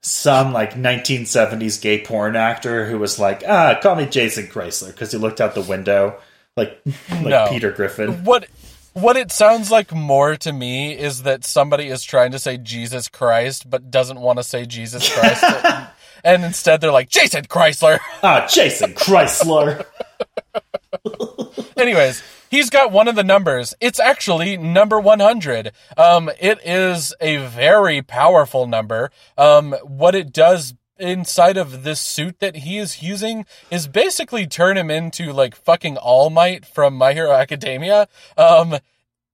[0.02, 5.12] some like 1970s gay porn actor who was like, "Ah, call me Jason Chrysler" because
[5.12, 6.18] he looked out the window
[6.56, 7.46] like like No.
[7.48, 8.24] Peter Griffin.
[8.24, 8.46] What
[8.94, 13.08] what it sounds like more to me is that somebody is trying to say Jesus
[13.08, 15.42] Christ but doesn't want to say Jesus Christ.
[16.24, 17.98] and instead they're like Jason Chrysler.
[18.22, 19.86] Ah, Jason Chrysler.
[21.76, 23.74] Anyways, he's got one of the numbers.
[23.80, 25.72] It's actually number 100.
[25.96, 29.10] Um, it is a very powerful number.
[29.36, 34.76] Um, what it does inside of this suit that he is using is basically turn
[34.76, 38.06] him into like fucking All Might from My Hero Academia.
[38.36, 38.76] Um,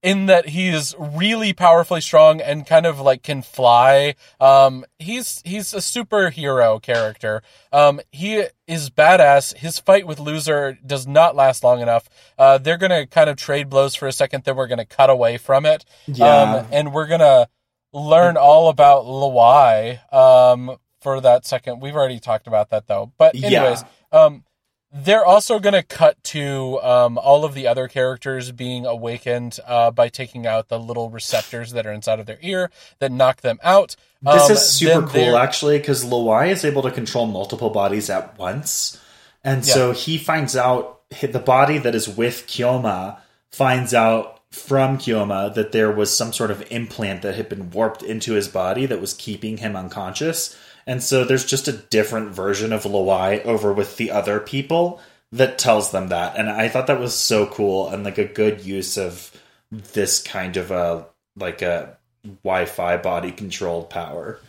[0.09, 4.15] in that he is really powerfully strong and kind of like can fly.
[4.41, 7.43] Um, he's he's a superhero character.
[7.73, 9.55] Um, he is badass.
[9.57, 12.09] His fight with Loser does not last long enough.
[12.39, 15.37] Uh, they're gonna kind of trade blows for a second, then we're gonna cut away
[15.37, 15.85] from it.
[16.07, 16.25] Yeah.
[16.27, 17.49] Um, and we're gonna
[17.93, 21.81] learn all about Lawai um, for that second.
[21.81, 23.13] We've already talked about that though.
[23.19, 23.49] But Yeah.
[23.63, 24.45] anyways, um,
[24.93, 29.91] they're also going to cut to um, all of the other characters being awakened uh,
[29.91, 33.59] by taking out the little receptors that are inside of their ear that knock them
[33.63, 33.97] out.
[34.23, 38.09] This Um, is super cool, they're- actually, because Lawai is able to control multiple bodies
[38.09, 38.99] at once.
[39.45, 43.19] And so he finds out the body that is with Kyoma
[43.51, 48.03] finds out from Kyoma that there was some sort of implant that had been warped
[48.03, 50.57] into his body that was keeping him unconscious.
[50.89, 55.59] And so there's just a different version of Lawai over with the other people that
[55.59, 56.37] tells them that.
[56.39, 59.31] And I thought that was so cool and like a good use of
[59.71, 61.05] this kind of a
[61.37, 61.99] like a
[62.43, 64.41] Wi-Fi body controlled power.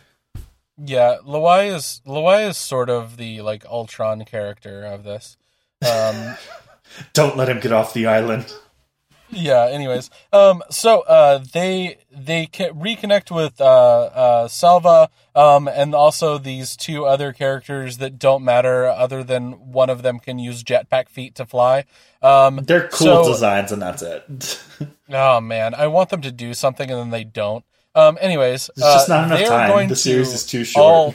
[0.82, 5.36] Yeah, Lawai is Lawai is sort of the like Ultron character of this.
[5.82, 6.36] Um,
[7.12, 8.50] Don't let him get off the island.
[9.30, 9.66] Yeah.
[9.70, 16.76] Anyways, um, so uh, they they reconnect with uh, uh, Salva, um, and also these
[16.76, 21.34] two other characters that don't matter, other than one of them can use jetpack feet
[21.36, 21.84] to fly.
[22.22, 24.62] Um, They're cool so, designs, and that's it.
[25.10, 27.64] oh man, I want them to do something, and then they don't.
[27.94, 29.88] Um, anyways, it's just not uh, enough time.
[29.88, 30.84] The series is too short.
[30.84, 31.14] All,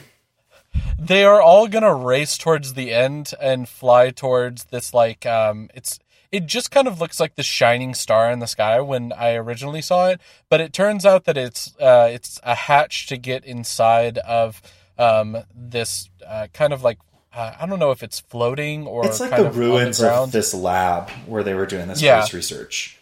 [0.98, 5.98] they are all gonna race towards the end and fly towards this like um, it's
[6.32, 9.82] it just kind of looks like the shining star in the sky when I originally
[9.82, 14.18] saw it, but it turns out that it's uh, it's a hatch to get inside
[14.18, 14.62] of
[14.98, 16.98] um, this uh, kind of like
[17.32, 20.54] uh, I don't know if it's floating or it's like the ruins the of this
[20.54, 22.26] lab where they were doing this yeah.
[22.32, 22.98] research.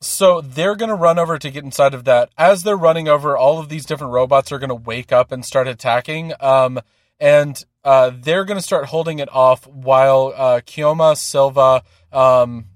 [0.00, 2.30] So they're going to run over to get inside of that.
[2.36, 5.44] As they're running over, all of these different robots are going to wake up and
[5.44, 6.32] start attacking.
[6.38, 6.80] Um,
[7.18, 11.82] and uh, they're going to start holding it off while uh, Kyoma Salva.
[12.12, 12.66] Um,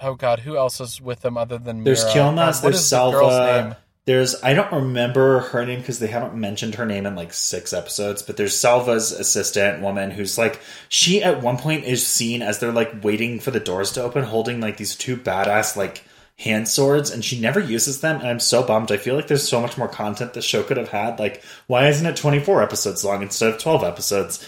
[0.00, 2.16] oh God, who else is with them other than there's Mira?
[2.16, 3.18] Kyoma, there's Salva.
[3.18, 7.32] The there's I don't remember her name because they haven't mentioned her name in like
[7.32, 12.42] six episodes, but there's Salva's assistant woman who's like she at one point is seen
[12.42, 16.04] as they're like waiting for the doors to open, holding like these two badass like
[16.36, 18.90] hand swords and she never uses them and I'm so bummed.
[18.90, 21.20] I feel like there's so much more content the show could have had.
[21.20, 24.44] Like why isn't it 24 episodes long instead of 12 episodes?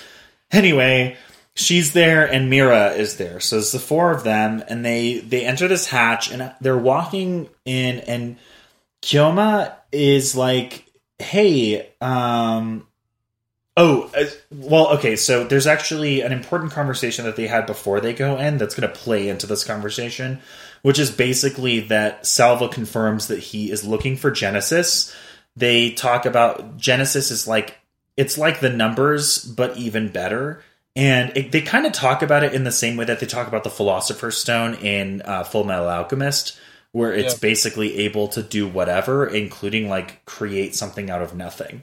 [0.51, 1.16] Anyway,
[1.55, 3.40] she's there and Mira is there.
[3.40, 7.48] So it's the four of them and they they enter this hatch and they're walking
[7.64, 8.36] in and
[9.02, 10.86] Kyoma is like,
[11.18, 12.86] "Hey, um
[13.76, 15.16] Oh, uh, well, okay.
[15.16, 18.88] So there's actually an important conversation that they had before they go in that's going
[18.88, 20.40] to play into this conversation
[20.84, 25.16] which is basically that Salva confirms that he is looking for Genesis.
[25.57, 27.78] They talk about Genesis is like
[28.18, 30.62] it's like the numbers, but even better.
[30.97, 33.49] And it, they kind of talk about it in the same way that they talk
[33.49, 36.59] about the Philosopher's Stone in uh, Full Metal Alchemist,
[36.92, 37.40] where it's yeah.
[37.40, 41.82] basically able to do whatever, including like create something out of nothing.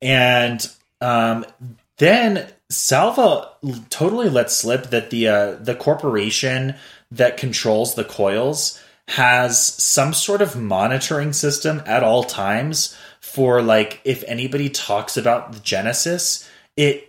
[0.00, 0.66] And
[1.02, 1.44] um,
[1.98, 3.50] then Salva
[3.90, 6.74] totally lets slip that the uh, the corporation
[7.10, 14.00] that controls the coils has some sort of monitoring system at all times for like
[14.04, 17.07] if anybody talks about the Genesis, it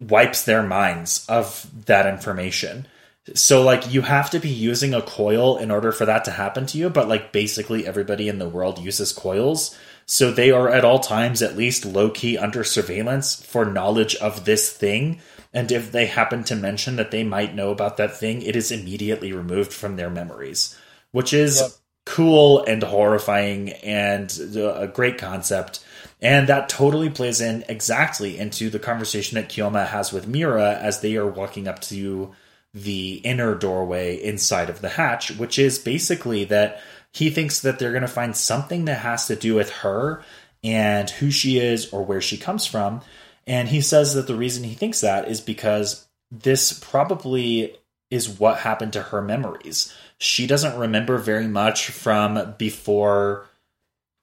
[0.00, 2.86] wipes their minds of that information.
[3.34, 6.66] So like you have to be using a coil in order for that to happen
[6.66, 9.76] to you, but like basically everybody in the world uses coils.
[10.04, 14.44] So they are at all times at least low key under surveillance for knowledge of
[14.44, 15.20] this thing
[15.56, 18.70] and if they happen to mention that they might know about that thing, it is
[18.70, 20.78] immediately removed from their memories,
[21.12, 21.70] which is yep.
[22.04, 25.82] cool and horrifying and a great concept.
[26.26, 31.00] And that totally plays in exactly into the conversation that Kyoma has with Mira as
[31.00, 32.34] they are walking up to
[32.74, 37.92] the inner doorway inside of the hatch, which is basically that he thinks that they're
[37.92, 40.20] going to find something that has to do with her
[40.64, 43.02] and who she is or where she comes from.
[43.46, 47.76] And he says that the reason he thinks that is because this probably
[48.10, 49.94] is what happened to her memories.
[50.18, 53.46] She doesn't remember very much from before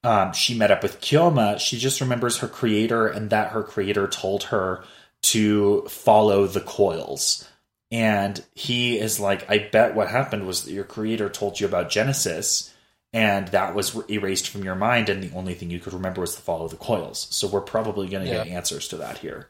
[0.04, 1.60] um, she met up with Kyoma.
[1.60, 4.84] She just remembers her creator and that her creator told her
[5.24, 7.48] to follow the coils.
[7.92, 11.90] And he is like, I bet what happened was that your creator told you about
[11.90, 12.74] Genesis
[13.14, 16.36] and that was erased from your mind and the only thing you could remember was
[16.36, 18.44] to follow the coils so we're probably going to yeah.
[18.44, 19.50] get answers to that here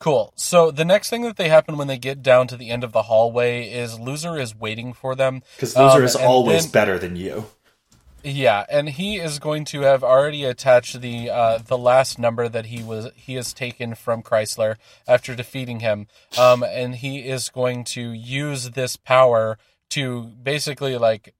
[0.00, 2.82] cool so the next thing that they happen when they get down to the end
[2.82, 6.72] of the hallway is loser is waiting for them because loser um, is always then,
[6.72, 7.44] better than you
[8.24, 12.66] yeah and he is going to have already attached the uh, the last number that
[12.66, 16.06] he was he has taken from chrysler after defeating him
[16.38, 19.58] um, and he is going to use this power
[19.90, 21.34] to basically like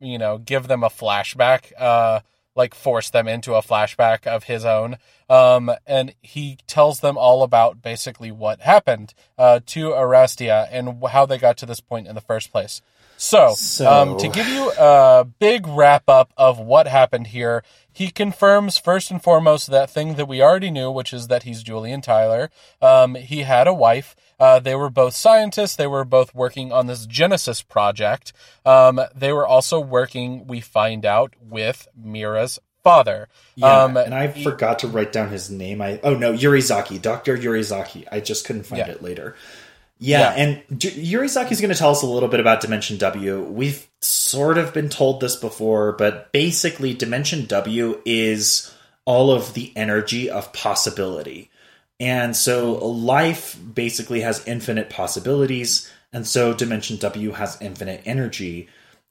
[0.00, 2.20] you know, give them a flashback, uh,
[2.56, 4.96] like force them into a flashback of his own.
[5.28, 11.26] Um, and he tells them all about basically what happened uh, to Adrastea and how
[11.26, 12.82] they got to this point in the first place.
[13.20, 13.90] So, so...
[13.90, 17.62] Um, to give you a big wrap up of what happened here,
[17.92, 21.62] he confirms first and foremost that thing that we already knew, which is that he's
[21.62, 22.50] Julian Tyler.
[22.80, 24.16] Um, he had a wife.
[24.38, 25.76] Uh, they were both scientists.
[25.76, 28.32] They were both working on this Genesis project.
[28.64, 33.28] Um, they were also working, we find out, with Mira's father.
[33.54, 35.82] Yeah, um, and I he, forgot to write down his name.
[35.82, 38.06] I oh no, Yurizaki, Doctor Yurizaki.
[38.10, 38.92] I just couldn't find yeah.
[38.92, 39.36] it later.
[40.02, 40.42] Yeah, yeah.
[40.42, 43.42] and Yurizaki is going to tell us a little bit about Dimension W.
[43.42, 48.74] We've sort of been told this before, but basically, Dimension W is
[49.04, 51.50] all of the energy of possibility.
[52.00, 58.68] And so life basically has infinite possibilities, and so Dimension W has infinite energy.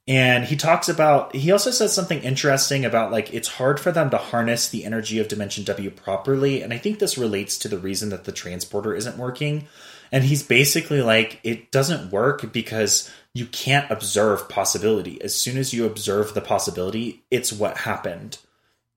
[0.07, 4.09] And he talks about, he also says something interesting about like it's hard for them
[4.09, 6.63] to harness the energy of Dimension W properly.
[6.63, 9.67] And I think this relates to the reason that the transporter isn't working.
[10.11, 15.21] And he's basically like, it doesn't work because you can't observe possibility.
[15.21, 18.39] As soon as you observe the possibility, it's what happened,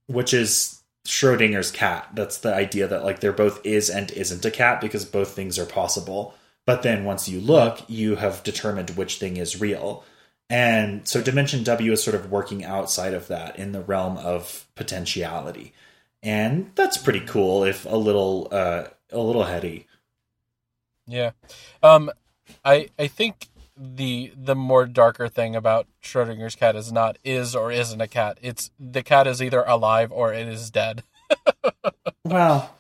[0.07, 2.09] which is Schrodinger's cat.
[2.15, 5.59] That's the idea that like there both is and isn't a cat because both things
[5.59, 6.35] are possible.
[6.65, 10.05] But then once you look, you have determined which thing is real.
[10.49, 14.67] And so Dimension W is sort of working outside of that in the realm of
[14.75, 15.73] potentiality.
[16.23, 19.87] And that's pretty cool if a little uh a little heady.
[21.13, 21.33] Yeah.
[21.83, 22.11] Um
[22.65, 27.73] I I think the the more darker thing about Schrodinger's cat is not is or
[27.73, 28.39] isn't a cat.
[28.43, 31.03] It's the cat is either alive or it is dead.
[32.25, 32.77] well,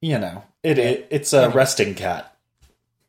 [0.00, 2.32] you know, it, it it's a resting cat.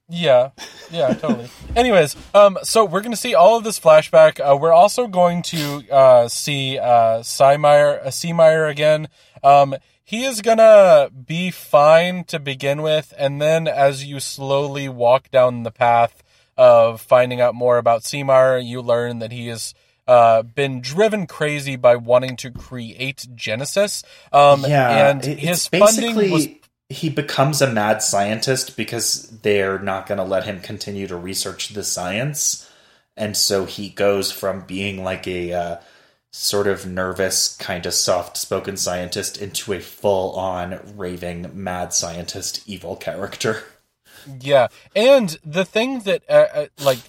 [0.10, 0.52] Yeah,
[0.90, 1.50] yeah, totally.
[1.76, 4.40] Anyways, um, so we're going to see all of this flashback.
[4.40, 9.10] Uh, we're also going to uh, see uh, Seameyer, uh, Seameyer again.
[9.44, 9.76] Um,
[10.08, 15.64] he is gonna be fine to begin with, and then as you slowly walk down
[15.64, 16.24] the path
[16.56, 19.74] of finding out more about Seameyer, you learn that he has
[20.08, 24.02] uh, been driven crazy by wanting to create Genesis.
[24.32, 26.48] Um, yeah, and his funding was
[26.88, 31.70] he becomes a mad scientist because they're not going to let him continue to research
[31.70, 32.72] the science.
[33.18, 35.78] And so he goes from being like a uh,
[36.32, 42.62] sort of nervous, kind of soft spoken scientist into a full on raving mad scientist
[42.68, 43.64] evil character.
[44.40, 44.68] Yeah.
[44.96, 47.00] And the thing that, uh, uh, like,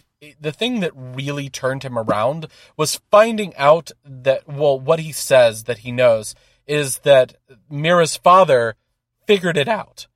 [0.40, 2.46] the thing that really turned him around
[2.76, 6.34] was finding out that, well, what he says that he knows
[6.66, 7.36] is that
[7.70, 8.76] Mira's father
[9.26, 10.06] figured it out.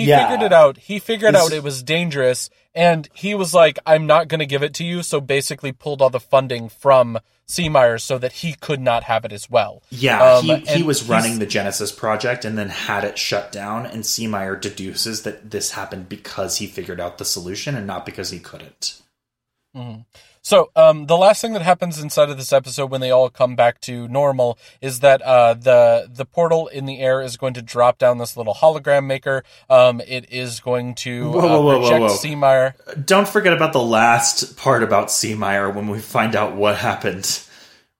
[0.00, 0.28] He Yeah.
[0.28, 0.78] figured it out.
[0.78, 4.62] He figured out it was dangerous, and he was like, "I'm not going to give
[4.62, 7.18] it to you." So basically, pulled all the funding from
[7.48, 9.82] Seameyer so that he could not have it as well.
[9.90, 13.86] Yeah, Um, he, he was running the Genesis project and then had it shut down.
[13.86, 18.30] And Seameyer deduces that this happened because he figured out the solution and not because
[18.30, 19.00] he couldn't.
[20.48, 23.54] So, um, the last thing that happens inside of this episode when they all come
[23.54, 27.60] back to normal is that uh, the the portal in the air is going to
[27.60, 29.44] drop down this little hologram maker.
[29.68, 32.08] Um, it is going to Whoa, uh, whoa, project whoa.
[32.16, 33.04] Seameyer.
[33.04, 37.42] Don't forget about the last part about Seameyer when we find out what happened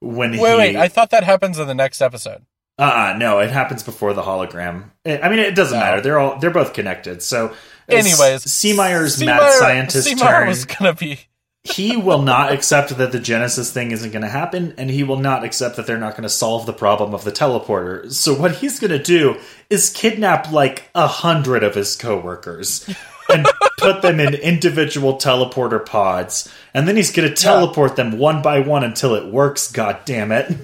[0.00, 0.40] when he.
[0.40, 0.76] Wait, wait!
[0.76, 2.46] I thought that happens in the next episode.
[2.78, 4.84] Uh, no, it happens before the hologram.
[5.04, 5.84] I mean, it doesn't No.
[5.84, 6.00] matter.
[6.00, 7.22] They're all they're both connected.
[7.22, 7.52] So, uh,
[7.90, 10.48] Anyways, Seameyer's mad scientist Seameyer turn.
[10.48, 11.27] was gonna be.
[11.68, 15.18] He will not accept that the Genesis thing isn't going to happen, and he will
[15.18, 18.12] not accept that they're not going to solve the problem of the teleporter.
[18.12, 19.36] So what he's going to do
[19.68, 22.88] is kidnap like a hundred of his coworkers
[23.28, 23.46] and
[23.78, 28.60] put them in individual teleporter pods, and then he's going to teleport them one by
[28.60, 29.70] one until it works.
[29.70, 30.56] God damn it!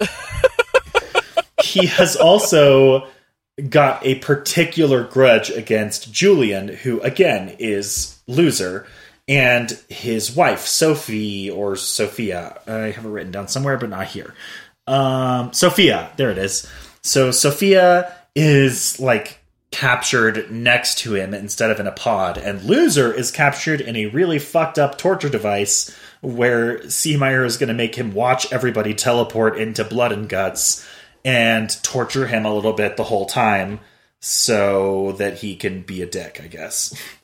[1.62, 3.06] he has also
[3.68, 8.86] got a particular grudge against Julian, who again is loser,
[9.30, 12.60] and his wife Sophie or Sophia.
[12.66, 14.34] I have it written down somewhere, but not here.
[14.88, 16.68] Um, Sophia, there it is.
[17.02, 19.38] So Sophia is like
[19.70, 24.06] captured next to him instead of in a pod, and loser is captured in a
[24.06, 29.56] really fucked up torture device where Seameyer is going to make him watch everybody teleport
[29.56, 30.84] into blood and guts
[31.24, 33.78] and torture him a little bit the whole time
[34.18, 36.94] so that he can be a dick, I guess.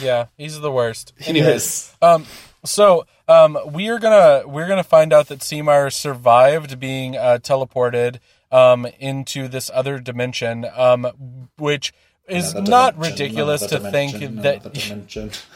[0.00, 1.12] Yeah, he's the worst.
[1.26, 2.26] Anyways, um,
[2.64, 8.18] so um, we are gonna we're gonna find out that Seameyer survived being uh, teleported
[8.50, 11.92] um into this other dimension, um, which
[12.28, 15.44] is Another not dimension, ridiculous to think that.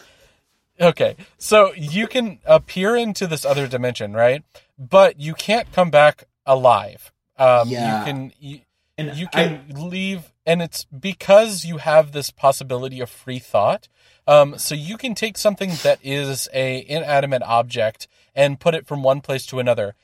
[0.81, 4.43] Okay, so you can appear into this other dimension, right?
[4.79, 7.13] But you can't come back alive.
[7.39, 7.99] Um, Yeah.
[8.01, 8.61] You can you,
[8.99, 9.37] And you I-
[9.69, 13.89] can leave, and it's because you have this possibility of free thought.
[14.27, 19.03] Um, so you can take something that is a inanimate object and put it from
[19.03, 19.95] one place to another.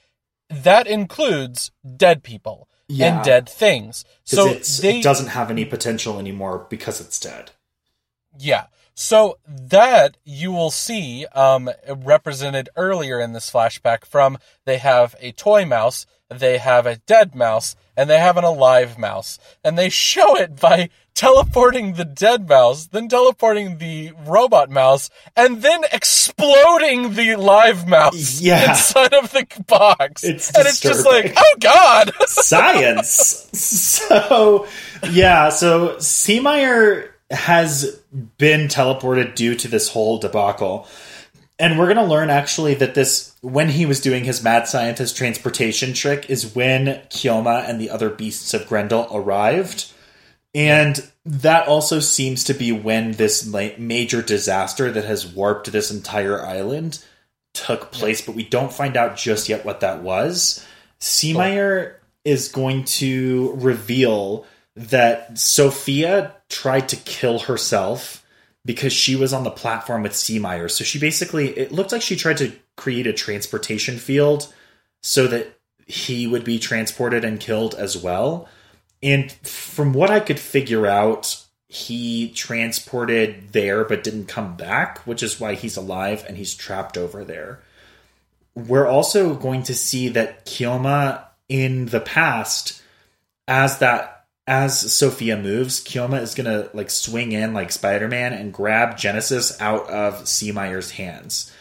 [0.50, 3.16] That includes dead people Yeah.
[3.16, 4.04] and dead things.
[4.24, 7.52] So they it doesn't have any potential anymore because it's dead.
[8.38, 8.66] Yeah.
[8.94, 15.30] So that you will see um, represented earlier in this flashback from they have a
[15.32, 19.38] toy mouse, they have a dead mouse, and they have an alive mouse.
[19.64, 25.62] And they show it by teleporting the dead mouse, then teleporting the robot mouse, and
[25.62, 28.70] then exploding the live mouse Yeah.
[28.70, 30.22] inside of the box.
[30.22, 32.12] It's and it's just like, oh god!
[32.26, 33.48] Science.
[33.52, 34.66] so
[35.10, 38.00] yeah, so Seameyer has
[38.38, 40.86] been teleported due to this whole debacle.
[41.58, 45.16] And we're going to learn actually that this when he was doing his mad scientist
[45.16, 49.92] transportation trick is when Kyoma and the other beasts of Grendel arrived.
[50.54, 56.44] And that also seems to be when this major disaster that has warped this entire
[56.44, 57.04] island
[57.54, 60.64] took place, but we don't find out just yet what that was.
[61.00, 61.94] Seameyer
[62.24, 68.24] is going to reveal that Sophia tried to kill herself
[68.68, 70.70] because she was on the platform with Seameyer.
[70.70, 74.52] So she basically, it looked like she tried to create a transportation field
[75.02, 78.46] so that he would be transported and killed as well.
[79.02, 85.22] And from what I could figure out, he transported there but didn't come back, which
[85.22, 87.60] is why he's alive and he's trapped over there.
[88.54, 92.82] We're also going to see that Kyoma in the past,
[93.46, 94.17] as that
[94.48, 99.60] as Sophia moves, Kyoma is gonna like swing in like Spider Man and grab Genesis
[99.60, 101.52] out of Seameyer's hands.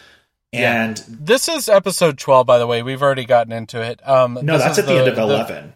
[0.53, 1.15] And yeah.
[1.19, 2.83] this is episode twelve, by the way.
[2.83, 3.99] We've already gotten into it.
[4.07, 5.73] Um, no, that's at the, the, end of eleven.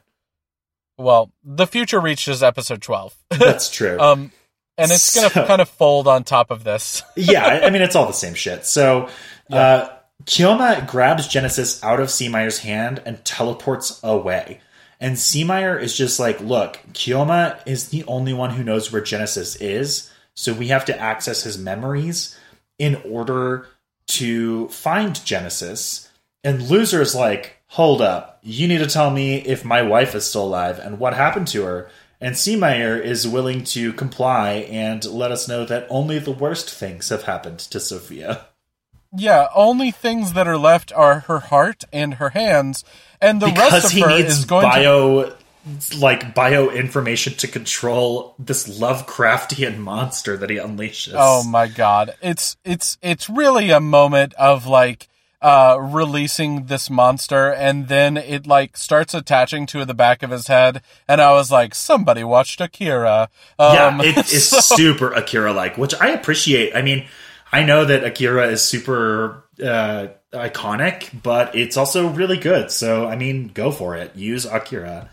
[0.98, 3.14] The, well, the future reaches episode twelve.
[3.30, 4.00] That's true.
[4.00, 4.32] um,
[4.78, 7.04] and it's gonna kind of fold on top of this.
[7.18, 8.66] yeah, I mean it's all the same shit.
[8.66, 9.10] So,
[9.50, 9.58] yeah.
[9.58, 14.62] uh, Kyoma grabs Genesis out of Seameyer's hand and teleports away.
[15.02, 19.56] And Seameyer is just like, look, Kyoma is the only one who knows where Genesis
[19.56, 22.38] is, so we have to access his memories
[22.78, 23.68] in order
[24.08, 26.08] to find Genesis.
[26.44, 30.30] And Loser is like, hold up, you need to tell me if my wife is
[30.30, 31.90] still alive and what happened to her.
[32.20, 37.10] And Seameyer is willing to comply and let us know that only the worst things
[37.10, 38.46] have happened to Sophia.
[39.14, 42.86] Yeah, only things that are left are her heart and her hands,
[43.20, 47.34] and the because rest of he her needs is going bio, to like bio information
[47.34, 51.14] to control this Lovecraftian monster that he unleashes.
[51.16, 55.10] Oh my god, it's it's it's really a moment of like
[55.42, 60.48] uh, releasing this monster, and then it like starts attaching to the back of his
[60.48, 63.30] head, and I was like, somebody watched Akira.
[63.60, 64.76] Um, yeah, it is so...
[64.76, 66.74] super Akira like, which I appreciate.
[66.76, 67.08] I mean
[67.52, 72.72] I know that Akira is super uh, iconic, but it's also really good.
[72.72, 74.16] So I mean, go for it.
[74.16, 75.10] Use Akira.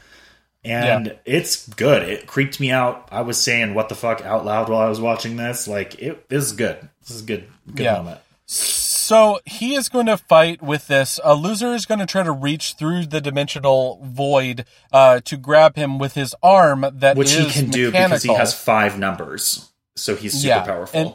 [0.64, 1.12] And yeah.
[1.24, 2.02] it's good.
[2.02, 3.08] It creeped me out.
[3.10, 5.68] I was saying what the fuck out loud while I was watching this.
[5.68, 6.88] Like it is good.
[7.00, 7.98] This is good good yeah.
[7.98, 8.20] moment.
[8.46, 11.18] So he is going to fight with this.
[11.24, 15.76] A loser is going to try to reach through the dimensional void uh, to grab
[15.76, 17.70] him with his arm that which he can mechanical.
[17.70, 19.70] do because he has five numbers.
[19.96, 20.62] So he's super yeah.
[20.62, 21.00] powerful.
[21.00, 21.14] And,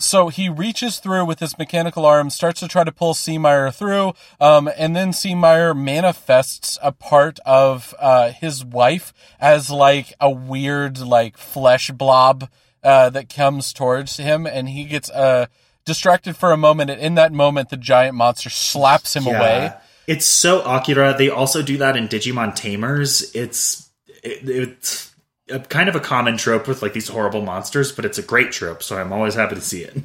[0.00, 4.14] so he reaches through with his mechanical arm, starts to try to pull Seameyer through,
[4.40, 10.98] um, and then Seameyer manifests a part of uh, his wife as like a weird
[10.98, 12.48] like flesh blob
[12.82, 15.46] uh, that comes towards him, and he gets uh,
[15.84, 16.90] distracted for a moment.
[16.90, 19.38] And in that moment, the giant monster slaps him yeah.
[19.38, 19.72] away.
[20.06, 21.14] It's so Akira.
[21.16, 23.34] They also do that in Digimon Tamers.
[23.34, 23.90] It's
[24.22, 25.09] it, it's
[25.50, 28.52] a kind of a common trope with like these horrible monsters, but it's a great
[28.52, 29.96] trope, so I'm always happy to see it.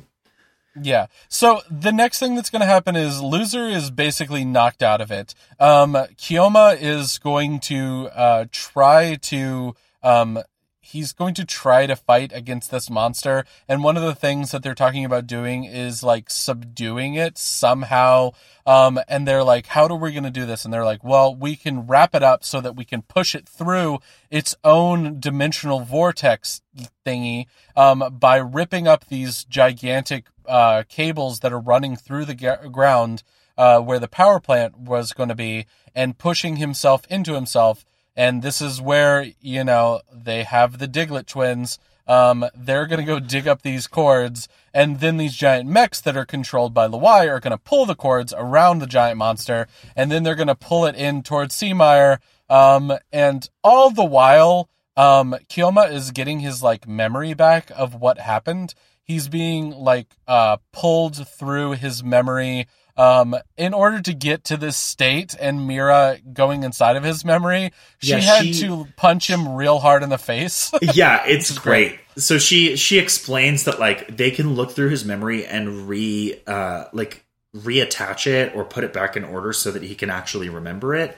[0.81, 1.07] Yeah.
[1.29, 5.09] So the next thing that's going to happen is loser is basically knocked out of
[5.09, 5.33] it.
[5.57, 9.73] Um, Kyoma is going to uh, try to
[10.03, 10.39] um,
[10.85, 13.43] he's going to try to fight against this monster.
[13.67, 18.31] And one of the things that they're talking about doing is like subduing it somehow.
[18.65, 20.63] Um, and they're like, how are we going to do this?
[20.63, 23.49] And they're like, well, we can wrap it up so that we can push it
[23.49, 26.61] through its own dimensional vortex
[27.05, 32.67] thingy um, by ripping up these gigantic uh, cables that are running through the ga-
[32.69, 33.23] ground
[33.57, 35.65] uh, where the power plant was going to be
[35.95, 41.27] and pushing himself into himself and this is where you know they have the Diglett
[41.27, 41.79] twins.
[42.07, 46.25] Um, they're gonna go dig up these cords, and then these giant mechs that are
[46.25, 50.35] controlled by Lawai are gonna pull the cords around the giant monster, and then they're
[50.35, 52.19] gonna pull it in towards Seameyer.
[52.49, 58.19] Um, and all the while, um, Kyoma is getting his like memory back of what
[58.19, 58.75] happened.
[59.03, 62.67] He's being like uh, pulled through his memory
[62.97, 67.71] um, in order to get to this state and Mira going inside of his memory,
[67.99, 70.71] she yeah, had she, to punch him real hard in the face.
[70.81, 71.89] yeah, it's great.
[71.89, 71.99] great.
[72.17, 76.85] So she she explains that like they can look through his memory and re uh
[76.93, 77.25] like
[77.55, 81.11] reattach it or put it back in order so that he can actually remember it.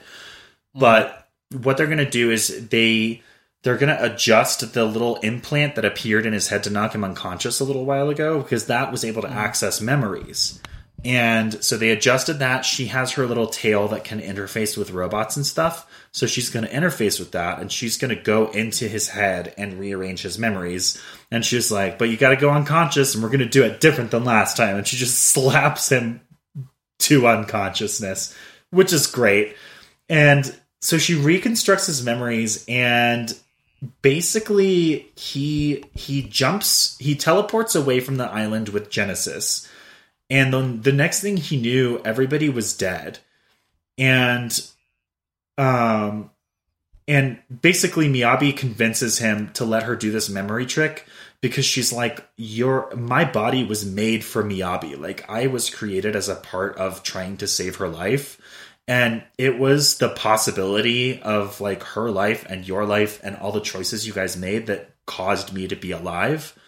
[0.74, 0.80] Mm.
[0.80, 3.22] But what they're going to do is they
[3.62, 7.04] they're going to adjust the little implant that appeared in his head to knock him
[7.04, 9.34] unconscious a little while ago because that was able to mm.
[9.34, 10.60] access memories.
[11.04, 12.64] And so they adjusted that.
[12.64, 15.86] She has her little tail that can interface with robots and stuff.
[16.10, 19.54] So she's going to interface with that and she's going to go into his head
[19.56, 21.00] and rearrange his memories.
[21.30, 23.80] And she's like, but you got to go unconscious and we're going to do it
[23.80, 24.76] different than last time.
[24.76, 26.20] And she just slaps him
[27.00, 28.34] to unconsciousness,
[28.70, 29.56] which is great.
[30.08, 33.32] And so she reconstructs his memories and
[34.02, 39.68] basically he he jumps he teleports away from the island with Genesis.
[40.30, 43.18] And then the next thing he knew, everybody was dead.
[43.96, 44.58] And
[45.56, 46.30] um
[47.06, 51.06] and basically Miyabi convinces him to let her do this memory trick
[51.40, 54.98] because she's like your my body was made for Miyabi.
[54.98, 58.38] Like I was created as a part of trying to save her life
[58.88, 63.60] and it was the possibility of like her life and your life and all the
[63.60, 66.58] choices you guys made that caused me to be alive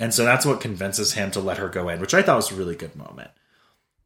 [0.00, 2.50] and so that's what convinces him to let her go in which i thought was
[2.50, 3.30] a really good moment.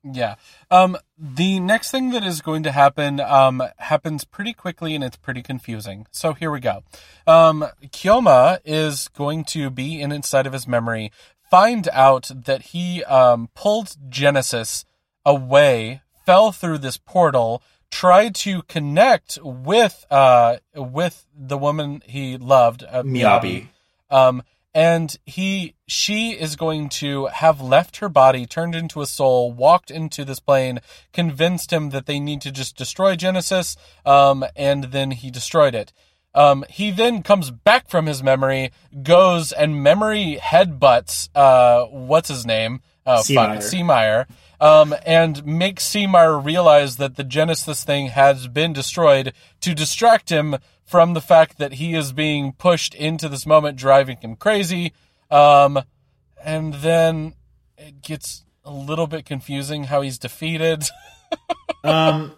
[0.04, 0.34] Yeah.
[0.70, 5.16] Um the next thing that is going to happen um happens pretty quickly and it's
[5.16, 6.06] pretty confusing.
[6.10, 6.84] So here we go.
[7.26, 11.10] Um kyoma is going to be in inside of his memory
[11.50, 14.84] find out that he um pulled genesis
[15.24, 22.84] away fell through this portal, tried to connect with uh with the woman he loved,
[22.88, 23.68] uh, Miyabi.
[24.10, 24.42] Um,
[24.74, 29.90] and he she is going to have left her body, turned into a soul, walked
[29.90, 30.80] into this plane,
[31.12, 35.92] convinced him that they need to just destroy Genesis, um, and then he destroyed it.
[36.34, 38.72] Um, he then comes back from his memory,
[39.02, 42.80] goes and memory headbutts, uh, what's his name?
[43.06, 43.58] Oh, fuck, Seameyer.
[43.58, 44.26] Seameyer.
[44.60, 50.56] Um, and makes Seameyer realize that the Genesis thing has been destroyed to distract him
[50.84, 54.92] from the fact that he is being pushed into this moment, driving him crazy.
[55.30, 55.82] Um,
[56.42, 57.34] and then
[57.76, 60.84] it gets a little bit confusing how he's defeated.
[61.84, 62.32] um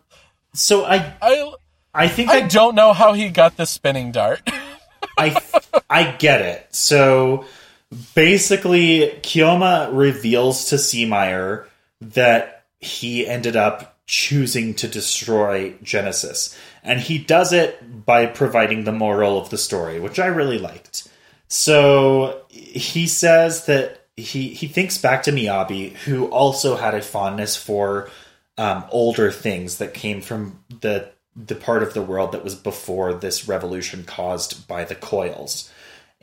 [0.54, 1.52] so i I
[1.94, 4.40] i think I I, don't know how he got the spinning dart.
[5.18, 5.40] I
[5.88, 6.74] I get it.
[6.74, 7.44] So
[8.14, 11.66] basically, Kyoma reveals to Seameyer
[12.00, 18.92] that he ended up choosing to destroy Genesis, and he does it by providing the
[18.92, 21.08] moral of the story, which I really liked.
[21.48, 27.56] So he says that he he thinks back to Miyabi, who also had a fondness
[27.56, 28.10] for
[28.58, 33.12] um, older things that came from the the part of the world that was before
[33.12, 35.70] this revolution caused by the coils.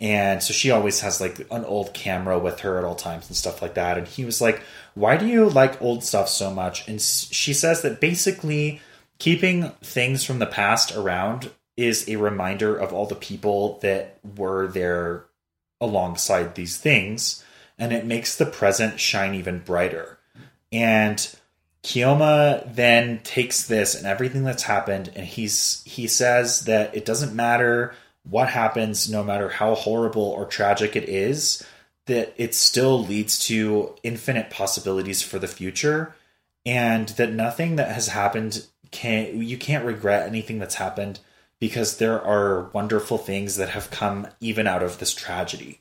[0.04, 3.38] And so she always has like an old camera with her at all times and
[3.38, 3.98] stuff like that.
[3.98, 4.62] And he was like,
[4.96, 6.86] Why do you like old stuff so much?
[6.90, 8.82] And she says that basically
[9.18, 14.68] keeping things from the past around is a reminder of all the people that were
[14.68, 15.24] there
[15.80, 17.42] alongside these things.
[17.80, 20.20] And it makes the present shine even brighter.
[20.74, 21.34] And
[21.82, 27.36] Kyoma then takes this and everything that's happened, and he's he says that it doesn't
[27.36, 27.94] matter
[28.30, 31.66] what happens, no matter how horrible or tragic it is,
[32.06, 36.16] that it still leads to infinite possibilities for the future,
[36.66, 41.20] and that nothing that has happened can you can't regret anything that's happened
[41.60, 45.80] because there are wonderful things that have come even out of this tragedy.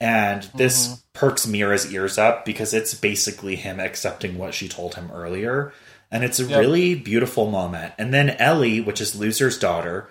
[0.00, 0.94] And this mm-hmm.
[1.12, 5.72] perks Mira's ears up because it's basically him accepting what she told him earlier.
[6.10, 6.58] And it's a Yep.
[6.58, 7.94] really beautiful moment.
[7.98, 10.08] And then Ellie, which is Loser's daughter,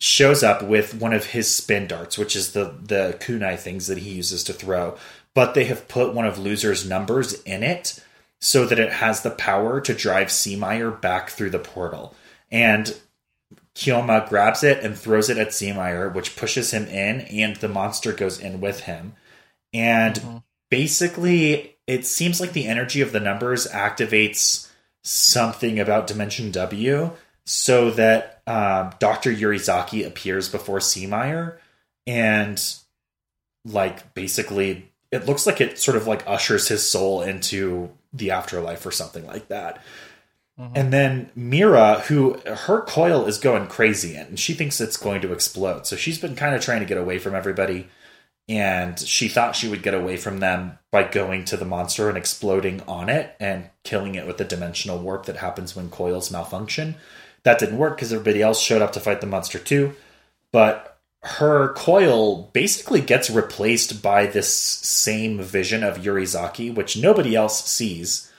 [0.00, 3.98] shows up with one of his spin darts, which is the, the kunai things that
[3.98, 4.96] he uses to throw.
[5.34, 8.02] But they have put one of Loser's numbers in it
[8.40, 12.14] so that it has the power to drive Seameyer back through the portal.
[12.50, 12.96] And
[13.74, 18.12] Kyoma grabs it and throws it at Seameyer, which pushes him in, and the monster
[18.12, 19.14] goes in with him.
[19.72, 20.42] And Mhm.
[20.70, 24.68] basically, it seems like the energy of the numbers activates
[25.04, 27.12] something about Dimension W
[27.44, 29.32] so that um, Dr.
[29.32, 31.58] Yurizaki appears before Seameyer
[32.06, 32.60] and,
[33.64, 38.84] like, basically, it looks like it sort of like ushers his soul into the afterlife
[38.84, 39.82] or something like that.
[40.74, 45.32] And then Mira, who her coil is going crazy and she thinks it's going to
[45.32, 45.86] explode.
[45.86, 47.88] So she's been kind of trying to get away from everybody.
[48.46, 52.18] And she thought she would get away from them by going to the monster and
[52.18, 56.96] exploding on it and killing it with the dimensional warp that happens when coils malfunction.
[57.44, 59.94] That didn't work because everybody else showed up to fight the monster too.
[60.52, 67.64] But her coil basically gets replaced by this same vision of Yurizaki, which nobody else
[67.64, 68.32] sees.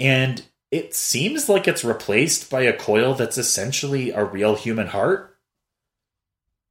[0.00, 5.36] And it seems like it's replaced by a coil that's essentially a real human heart.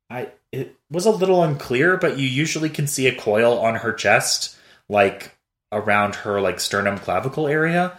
[0.09, 3.93] I it was a little unclear, but you usually can see a coil on her
[3.93, 4.55] chest,
[4.87, 5.35] like
[5.71, 7.97] around her like sternum clavicle area.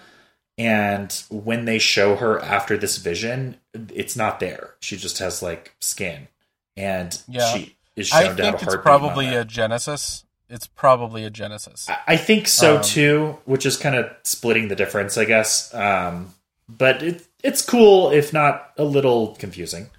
[0.56, 3.56] And when they show her after this vision,
[3.92, 4.74] it's not there.
[4.80, 6.28] She just has like skin,
[6.76, 7.52] and Yeah.
[7.52, 10.24] she is shown I to have think a it's probably a Genesis.
[10.48, 11.88] It's probably a Genesis.
[11.88, 15.72] I- I think so Um, too, which is kind of splitting the difference, I guess.
[15.74, 16.34] Um,
[16.68, 19.90] but it, it's cool, if not a little confusing.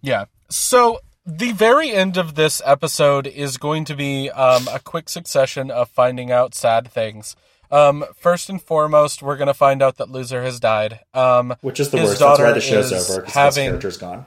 [0.00, 0.26] Yeah.
[0.48, 5.70] So the very end of this episode is going to be um, a quick succession
[5.70, 7.36] of finding out sad things.
[7.70, 11.00] Um, first and foremost, we're going to find out that Loser has died.
[11.14, 12.18] Um, Which is the worst.
[12.18, 14.26] That's why the show's over because having- character's gone.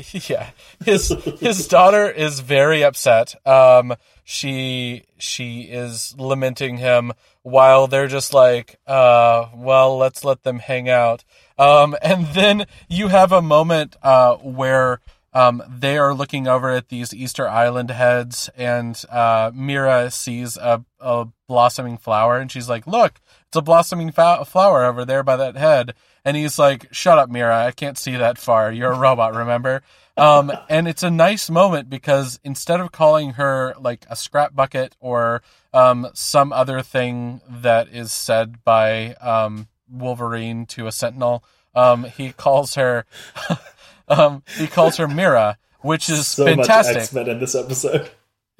[0.12, 0.50] yeah,
[0.84, 1.08] his
[1.40, 3.34] his daughter is very upset.
[3.46, 7.12] Um, she she is lamenting him
[7.42, 11.24] while they're just like, uh, well, let's let them hang out.
[11.58, 15.00] Um, and then you have a moment uh, where
[15.32, 20.84] um, they are looking over at these Easter Island heads, and uh, Mira sees a,
[20.98, 25.36] a blossoming flower, and she's like, "Look, it's a blossoming fa- flower over there by
[25.36, 25.94] that head."
[26.24, 27.66] And he's like, "Shut up, Mira!
[27.66, 28.70] I can't see that far.
[28.72, 29.82] You're a robot, remember?"
[30.16, 34.94] Um, and it's a nice moment because instead of calling her like a scrap bucket
[35.00, 35.42] or
[35.74, 41.42] um, some other thing that is said by um, Wolverine to a Sentinel,
[41.74, 43.06] um, he calls her
[44.08, 46.94] um, he calls her Mira, which is So fantastic.
[46.94, 48.10] much X Men in this episode.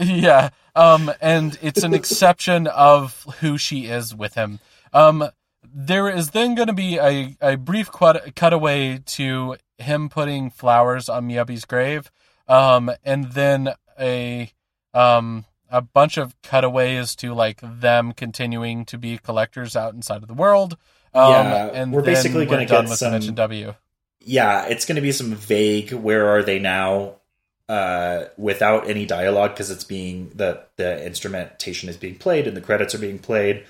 [0.04, 0.50] Yeah.
[0.74, 4.60] Um, and it's an exception of who she is with him.
[4.92, 5.28] Um,
[5.62, 11.08] there is then going to be a, a brief cut, cutaway to him putting flowers
[11.08, 12.10] on Miyabi's grave.
[12.48, 14.52] Um, and then a,
[14.94, 20.28] um, a bunch of cutaways to like them continuing to be collectors out inside of
[20.28, 20.76] the world.
[21.12, 23.74] Um, Yeah, and we're basically gonna done get with some- W.
[24.22, 25.92] Yeah, it's going to be some vague.
[25.92, 27.16] Where are they now?
[27.70, 32.60] Uh, without any dialogue because it's being the the instrumentation is being played and the
[32.60, 33.64] credits are being played.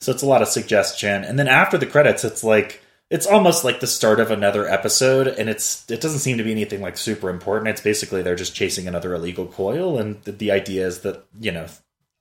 [0.00, 1.22] So it's a lot of suggestion.
[1.22, 5.28] And then after the credits, it's like it's almost like the start of another episode,
[5.28, 7.68] and it's it doesn't seem to be anything like super important.
[7.68, 11.52] It's basically they're just chasing another illegal coil, and the, the idea is that you
[11.52, 11.68] know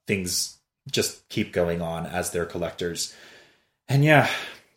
[0.05, 0.59] things
[0.91, 3.15] just keep going on as they're collectors.
[3.89, 4.29] And yeah,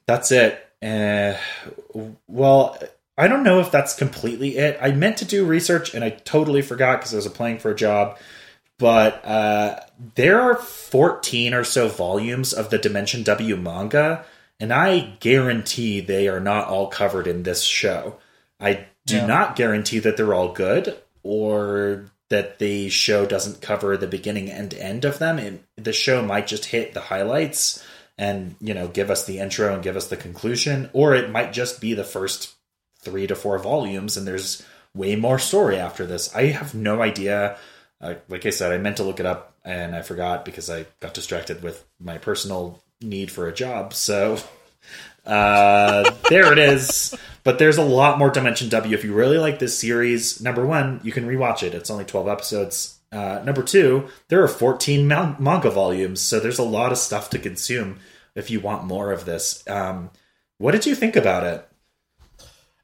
[0.06, 0.58] that's it.
[0.80, 1.34] Uh,
[2.26, 2.78] well,
[3.20, 4.78] I don't know if that's completely it.
[4.80, 7.74] I meant to do research and I totally forgot because I was applying for a
[7.76, 8.18] job.
[8.78, 9.80] But uh,
[10.14, 14.24] there are 14 or so volumes of the Dimension W manga,
[14.58, 18.16] and I guarantee they are not all covered in this show.
[18.58, 19.26] I do Yeah.
[19.26, 24.72] not guarantee that they're all good or that the show doesn't cover the beginning and
[24.72, 25.38] end of them.
[25.38, 27.84] It, the show might just hit the highlights
[28.16, 31.52] and you know give us the intro and give us the conclusion, or it might
[31.52, 32.54] just be the first
[33.02, 36.34] three to four volumes and there's way more story after this.
[36.34, 37.56] I have no idea.
[38.00, 40.86] Uh, like I said, I meant to look it up and I forgot because I
[41.00, 43.94] got distracted with my personal need for a job.
[43.94, 44.38] So
[45.26, 47.14] uh, there it is.
[47.42, 48.94] But there's a lot more Dimension W.
[48.94, 51.74] If you really like this series, number one, you can rewatch it.
[51.74, 52.98] It's only 12 episodes.
[53.12, 57.30] Uh, number two, there are 14 man- manga volumes, so there's a lot of stuff
[57.30, 57.98] to consume
[58.34, 59.64] if you want more of this.
[59.68, 60.10] Um,
[60.58, 61.66] what did you think about it?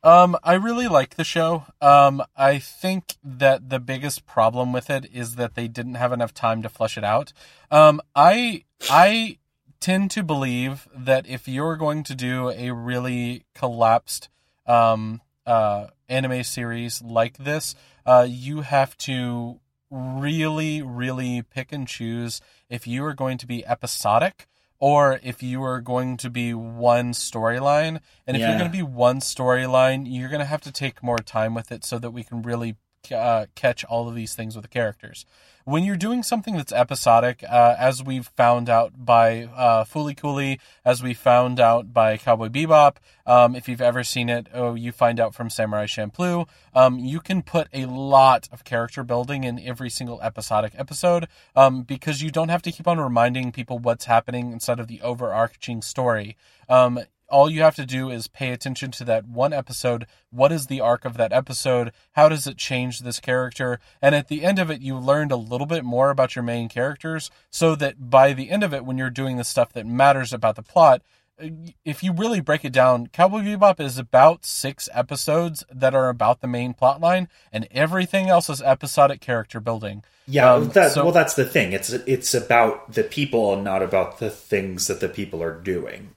[0.06, 1.66] Um, I really like the show.
[1.80, 6.32] Um, I think that the biggest problem with it is that they didn't have enough
[6.32, 7.32] time to flesh it out.
[7.72, 9.38] Um, I I
[9.80, 14.28] tend to believe that if you're going to do a really collapsed
[14.64, 17.74] um, uh, anime series like this,
[18.06, 19.58] uh, you have to
[19.90, 22.40] really, really pick and choose
[22.70, 24.46] if you are going to be episodic
[24.78, 28.00] or if you are going to be one storyline.
[28.26, 28.48] And if Yeah.
[28.50, 31.72] you're going to be one storyline, you're going to have to take more time with
[31.72, 32.76] it so that we can really
[33.12, 35.24] uh, catch all of these things with the characters.
[35.64, 40.60] When you're doing something that's episodic, uh, as we've found out by uh, Fooly Cooley,
[40.84, 44.92] as we found out by Cowboy Bebop, um, if you've ever seen it, oh, you
[44.92, 49.58] find out from Samurai Champloo, um, you can put a lot of character building in
[49.58, 51.26] every single episodic episode
[51.56, 55.02] um, because you don't have to keep on reminding people what's happening instead of the
[55.02, 56.36] overarching story.
[57.28, 60.06] All you have to do is pay attention to that one episode.
[60.30, 61.92] What is the arc of that episode?
[62.12, 63.80] How does it change this character?
[64.00, 66.68] And at the end of it, you learned a little bit more about your main
[66.68, 70.32] characters so that by the end of it, when you're doing the stuff that matters
[70.32, 71.02] about the plot,
[71.84, 76.40] if you really break it down, Cowboy Bebop is about six episodes that are about
[76.40, 80.02] the main plot line, and everything else is episodic character building.
[80.26, 81.72] Yeah, Um, that, so- well, that's the thing.
[81.72, 86.12] It's it's about the people and not about the things that the people are doing.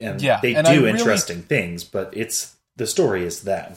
[0.00, 3.74] And Yeah, they and I do really- interesting things, but it's the story is them.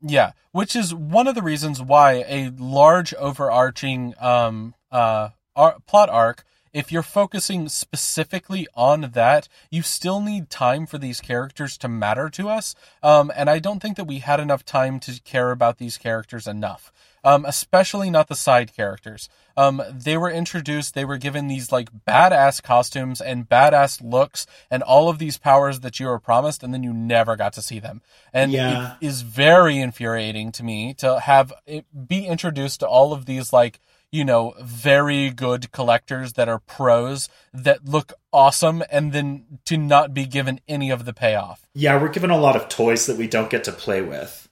[0.00, 6.08] Yeah, which is one of the reasons why a large overarching um, uh, ar- plot
[6.10, 11.88] arc if you're focusing specifically on that, you still need time for these characters to
[11.88, 12.74] matter to us.
[13.02, 16.46] Um, and I don't think that we had enough time to care about these characters
[16.46, 16.92] enough.
[17.24, 19.28] Um, especially not the side characters.
[19.56, 24.84] Um, they were introduced, they were given these like badass costumes and badass looks and
[24.84, 27.80] all of these powers that you were promised, and then you never got to see
[27.80, 28.00] them.
[28.32, 28.94] And Yeah.
[29.00, 33.52] it is very infuriating to me to have it be introduced to all of these
[33.52, 39.76] like you know very good collectors that are pros that look awesome and then to
[39.76, 43.16] not be given any of the payoff Yeah, we're given a lot of toys that
[43.18, 44.48] we don't get to play with.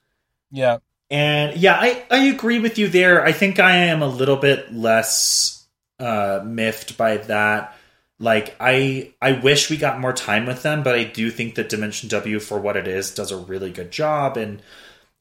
[0.51, 0.79] yeah
[1.11, 3.25] And yeah, I, I agree with you there.
[3.25, 5.67] I think I am a little bit less
[5.99, 7.77] uh, miffed by that.
[8.19, 11.69] Like I I wish we got more time with them, but I do think that
[11.69, 14.63] Dimension W for what it is does a really good job and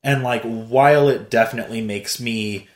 [0.01, 2.69] and like while it definitely makes me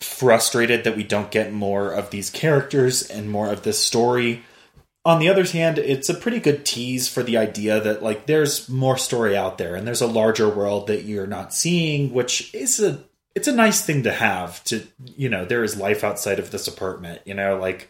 [0.00, 4.44] frustrated that we don't get more of these characters and more of this story,
[5.08, 8.68] on the other hand, it's a pretty good tease for the idea that like there's
[8.68, 12.78] more story out there and there's a larger world that you're not seeing, which is
[12.78, 13.02] a
[13.34, 14.86] it's a nice thing to have to
[15.16, 17.88] you know, there is life outside of this apartment, you know, like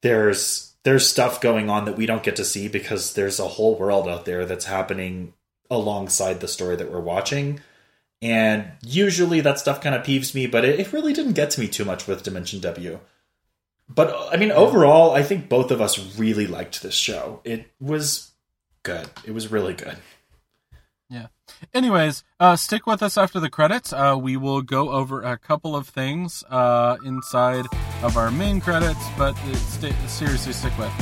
[0.00, 3.76] there's there's stuff going on that we don't get to see because there's a whole
[3.76, 5.34] world out there that's happening
[5.70, 7.60] alongside the story that we're watching.
[8.22, 11.60] And usually that stuff kind of peeves me, but it, it really didn't get to
[11.60, 12.98] me too much with Dimension W.
[13.88, 17.40] But I mean, overall, I think both of us really liked this show.
[17.44, 18.32] It was
[18.82, 19.08] good.
[19.24, 19.96] It was really good.
[21.08, 21.28] Yeah.
[21.72, 23.92] Anyways, uh, stick with us after the credits.
[23.92, 27.66] Uh, we will go over a couple of things uh, inside
[28.02, 30.92] of our main credits, but uh, stay, seriously, stick with.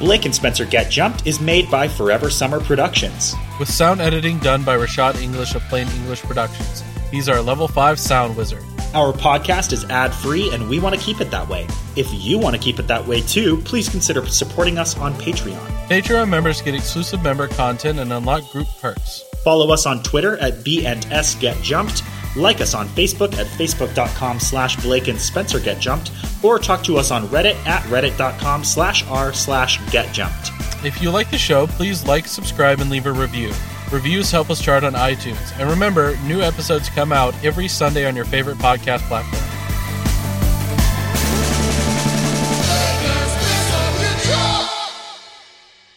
[0.00, 3.34] Blake and Spencer Get Jumped is made by Forever Summer Productions.
[3.60, 6.82] With sound editing done by Rashad English of Plain English Productions.
[7.12, 8.64] He's our level 5 sound wizard.
[8.94, 11.66] Our podcast is ad free and we want to keep it that way.
[11.96, 15.58] If you want to keep it that way too, please consider supporting us on Patreon.
[15.88, 19.24] Patreon members get exclusive member content and unlock group perks.
[19.42, 22.04] Follow us on Twitter at B&S Get Jumped.
[22.36, 26.96] Like us on Facebook at facebook.com slash Blake and Spencer Get Jumped, or talk to
[26.96, 30.50] us on Reddit at reddit.com slash r slash Get Jumped.
[30.84, 33.52] If you like the show, please like, subscribe, and leave a review.
[33.94, 35.56] Reviews help us chart on iTunes.
[35.56, 39.40] And remember, new episodes come out every Sunday on your favorite podcast platform.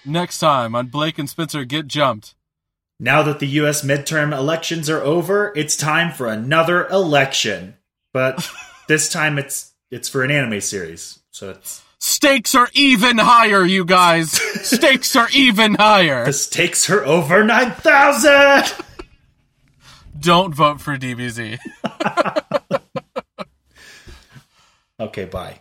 [0.05, 2.35] Next time on Blake and Spencer Get Jumped.
[2.99, 7.77] Now that the US midterm elections are over, it's time for another election.
[8.13, 8.47] But
[8.87, 11.17] this time it's it's for an anime series.
[11.31, 14.31] So it's Stakes are even higher, you guys!
[14.63, 16.25] Stakes are even higher!
[16.25, 18.73] the stakes are over 9000.
[20.17, 21.59] Don't vote for DBZ.
[24.99, 25.59] Okay, bye.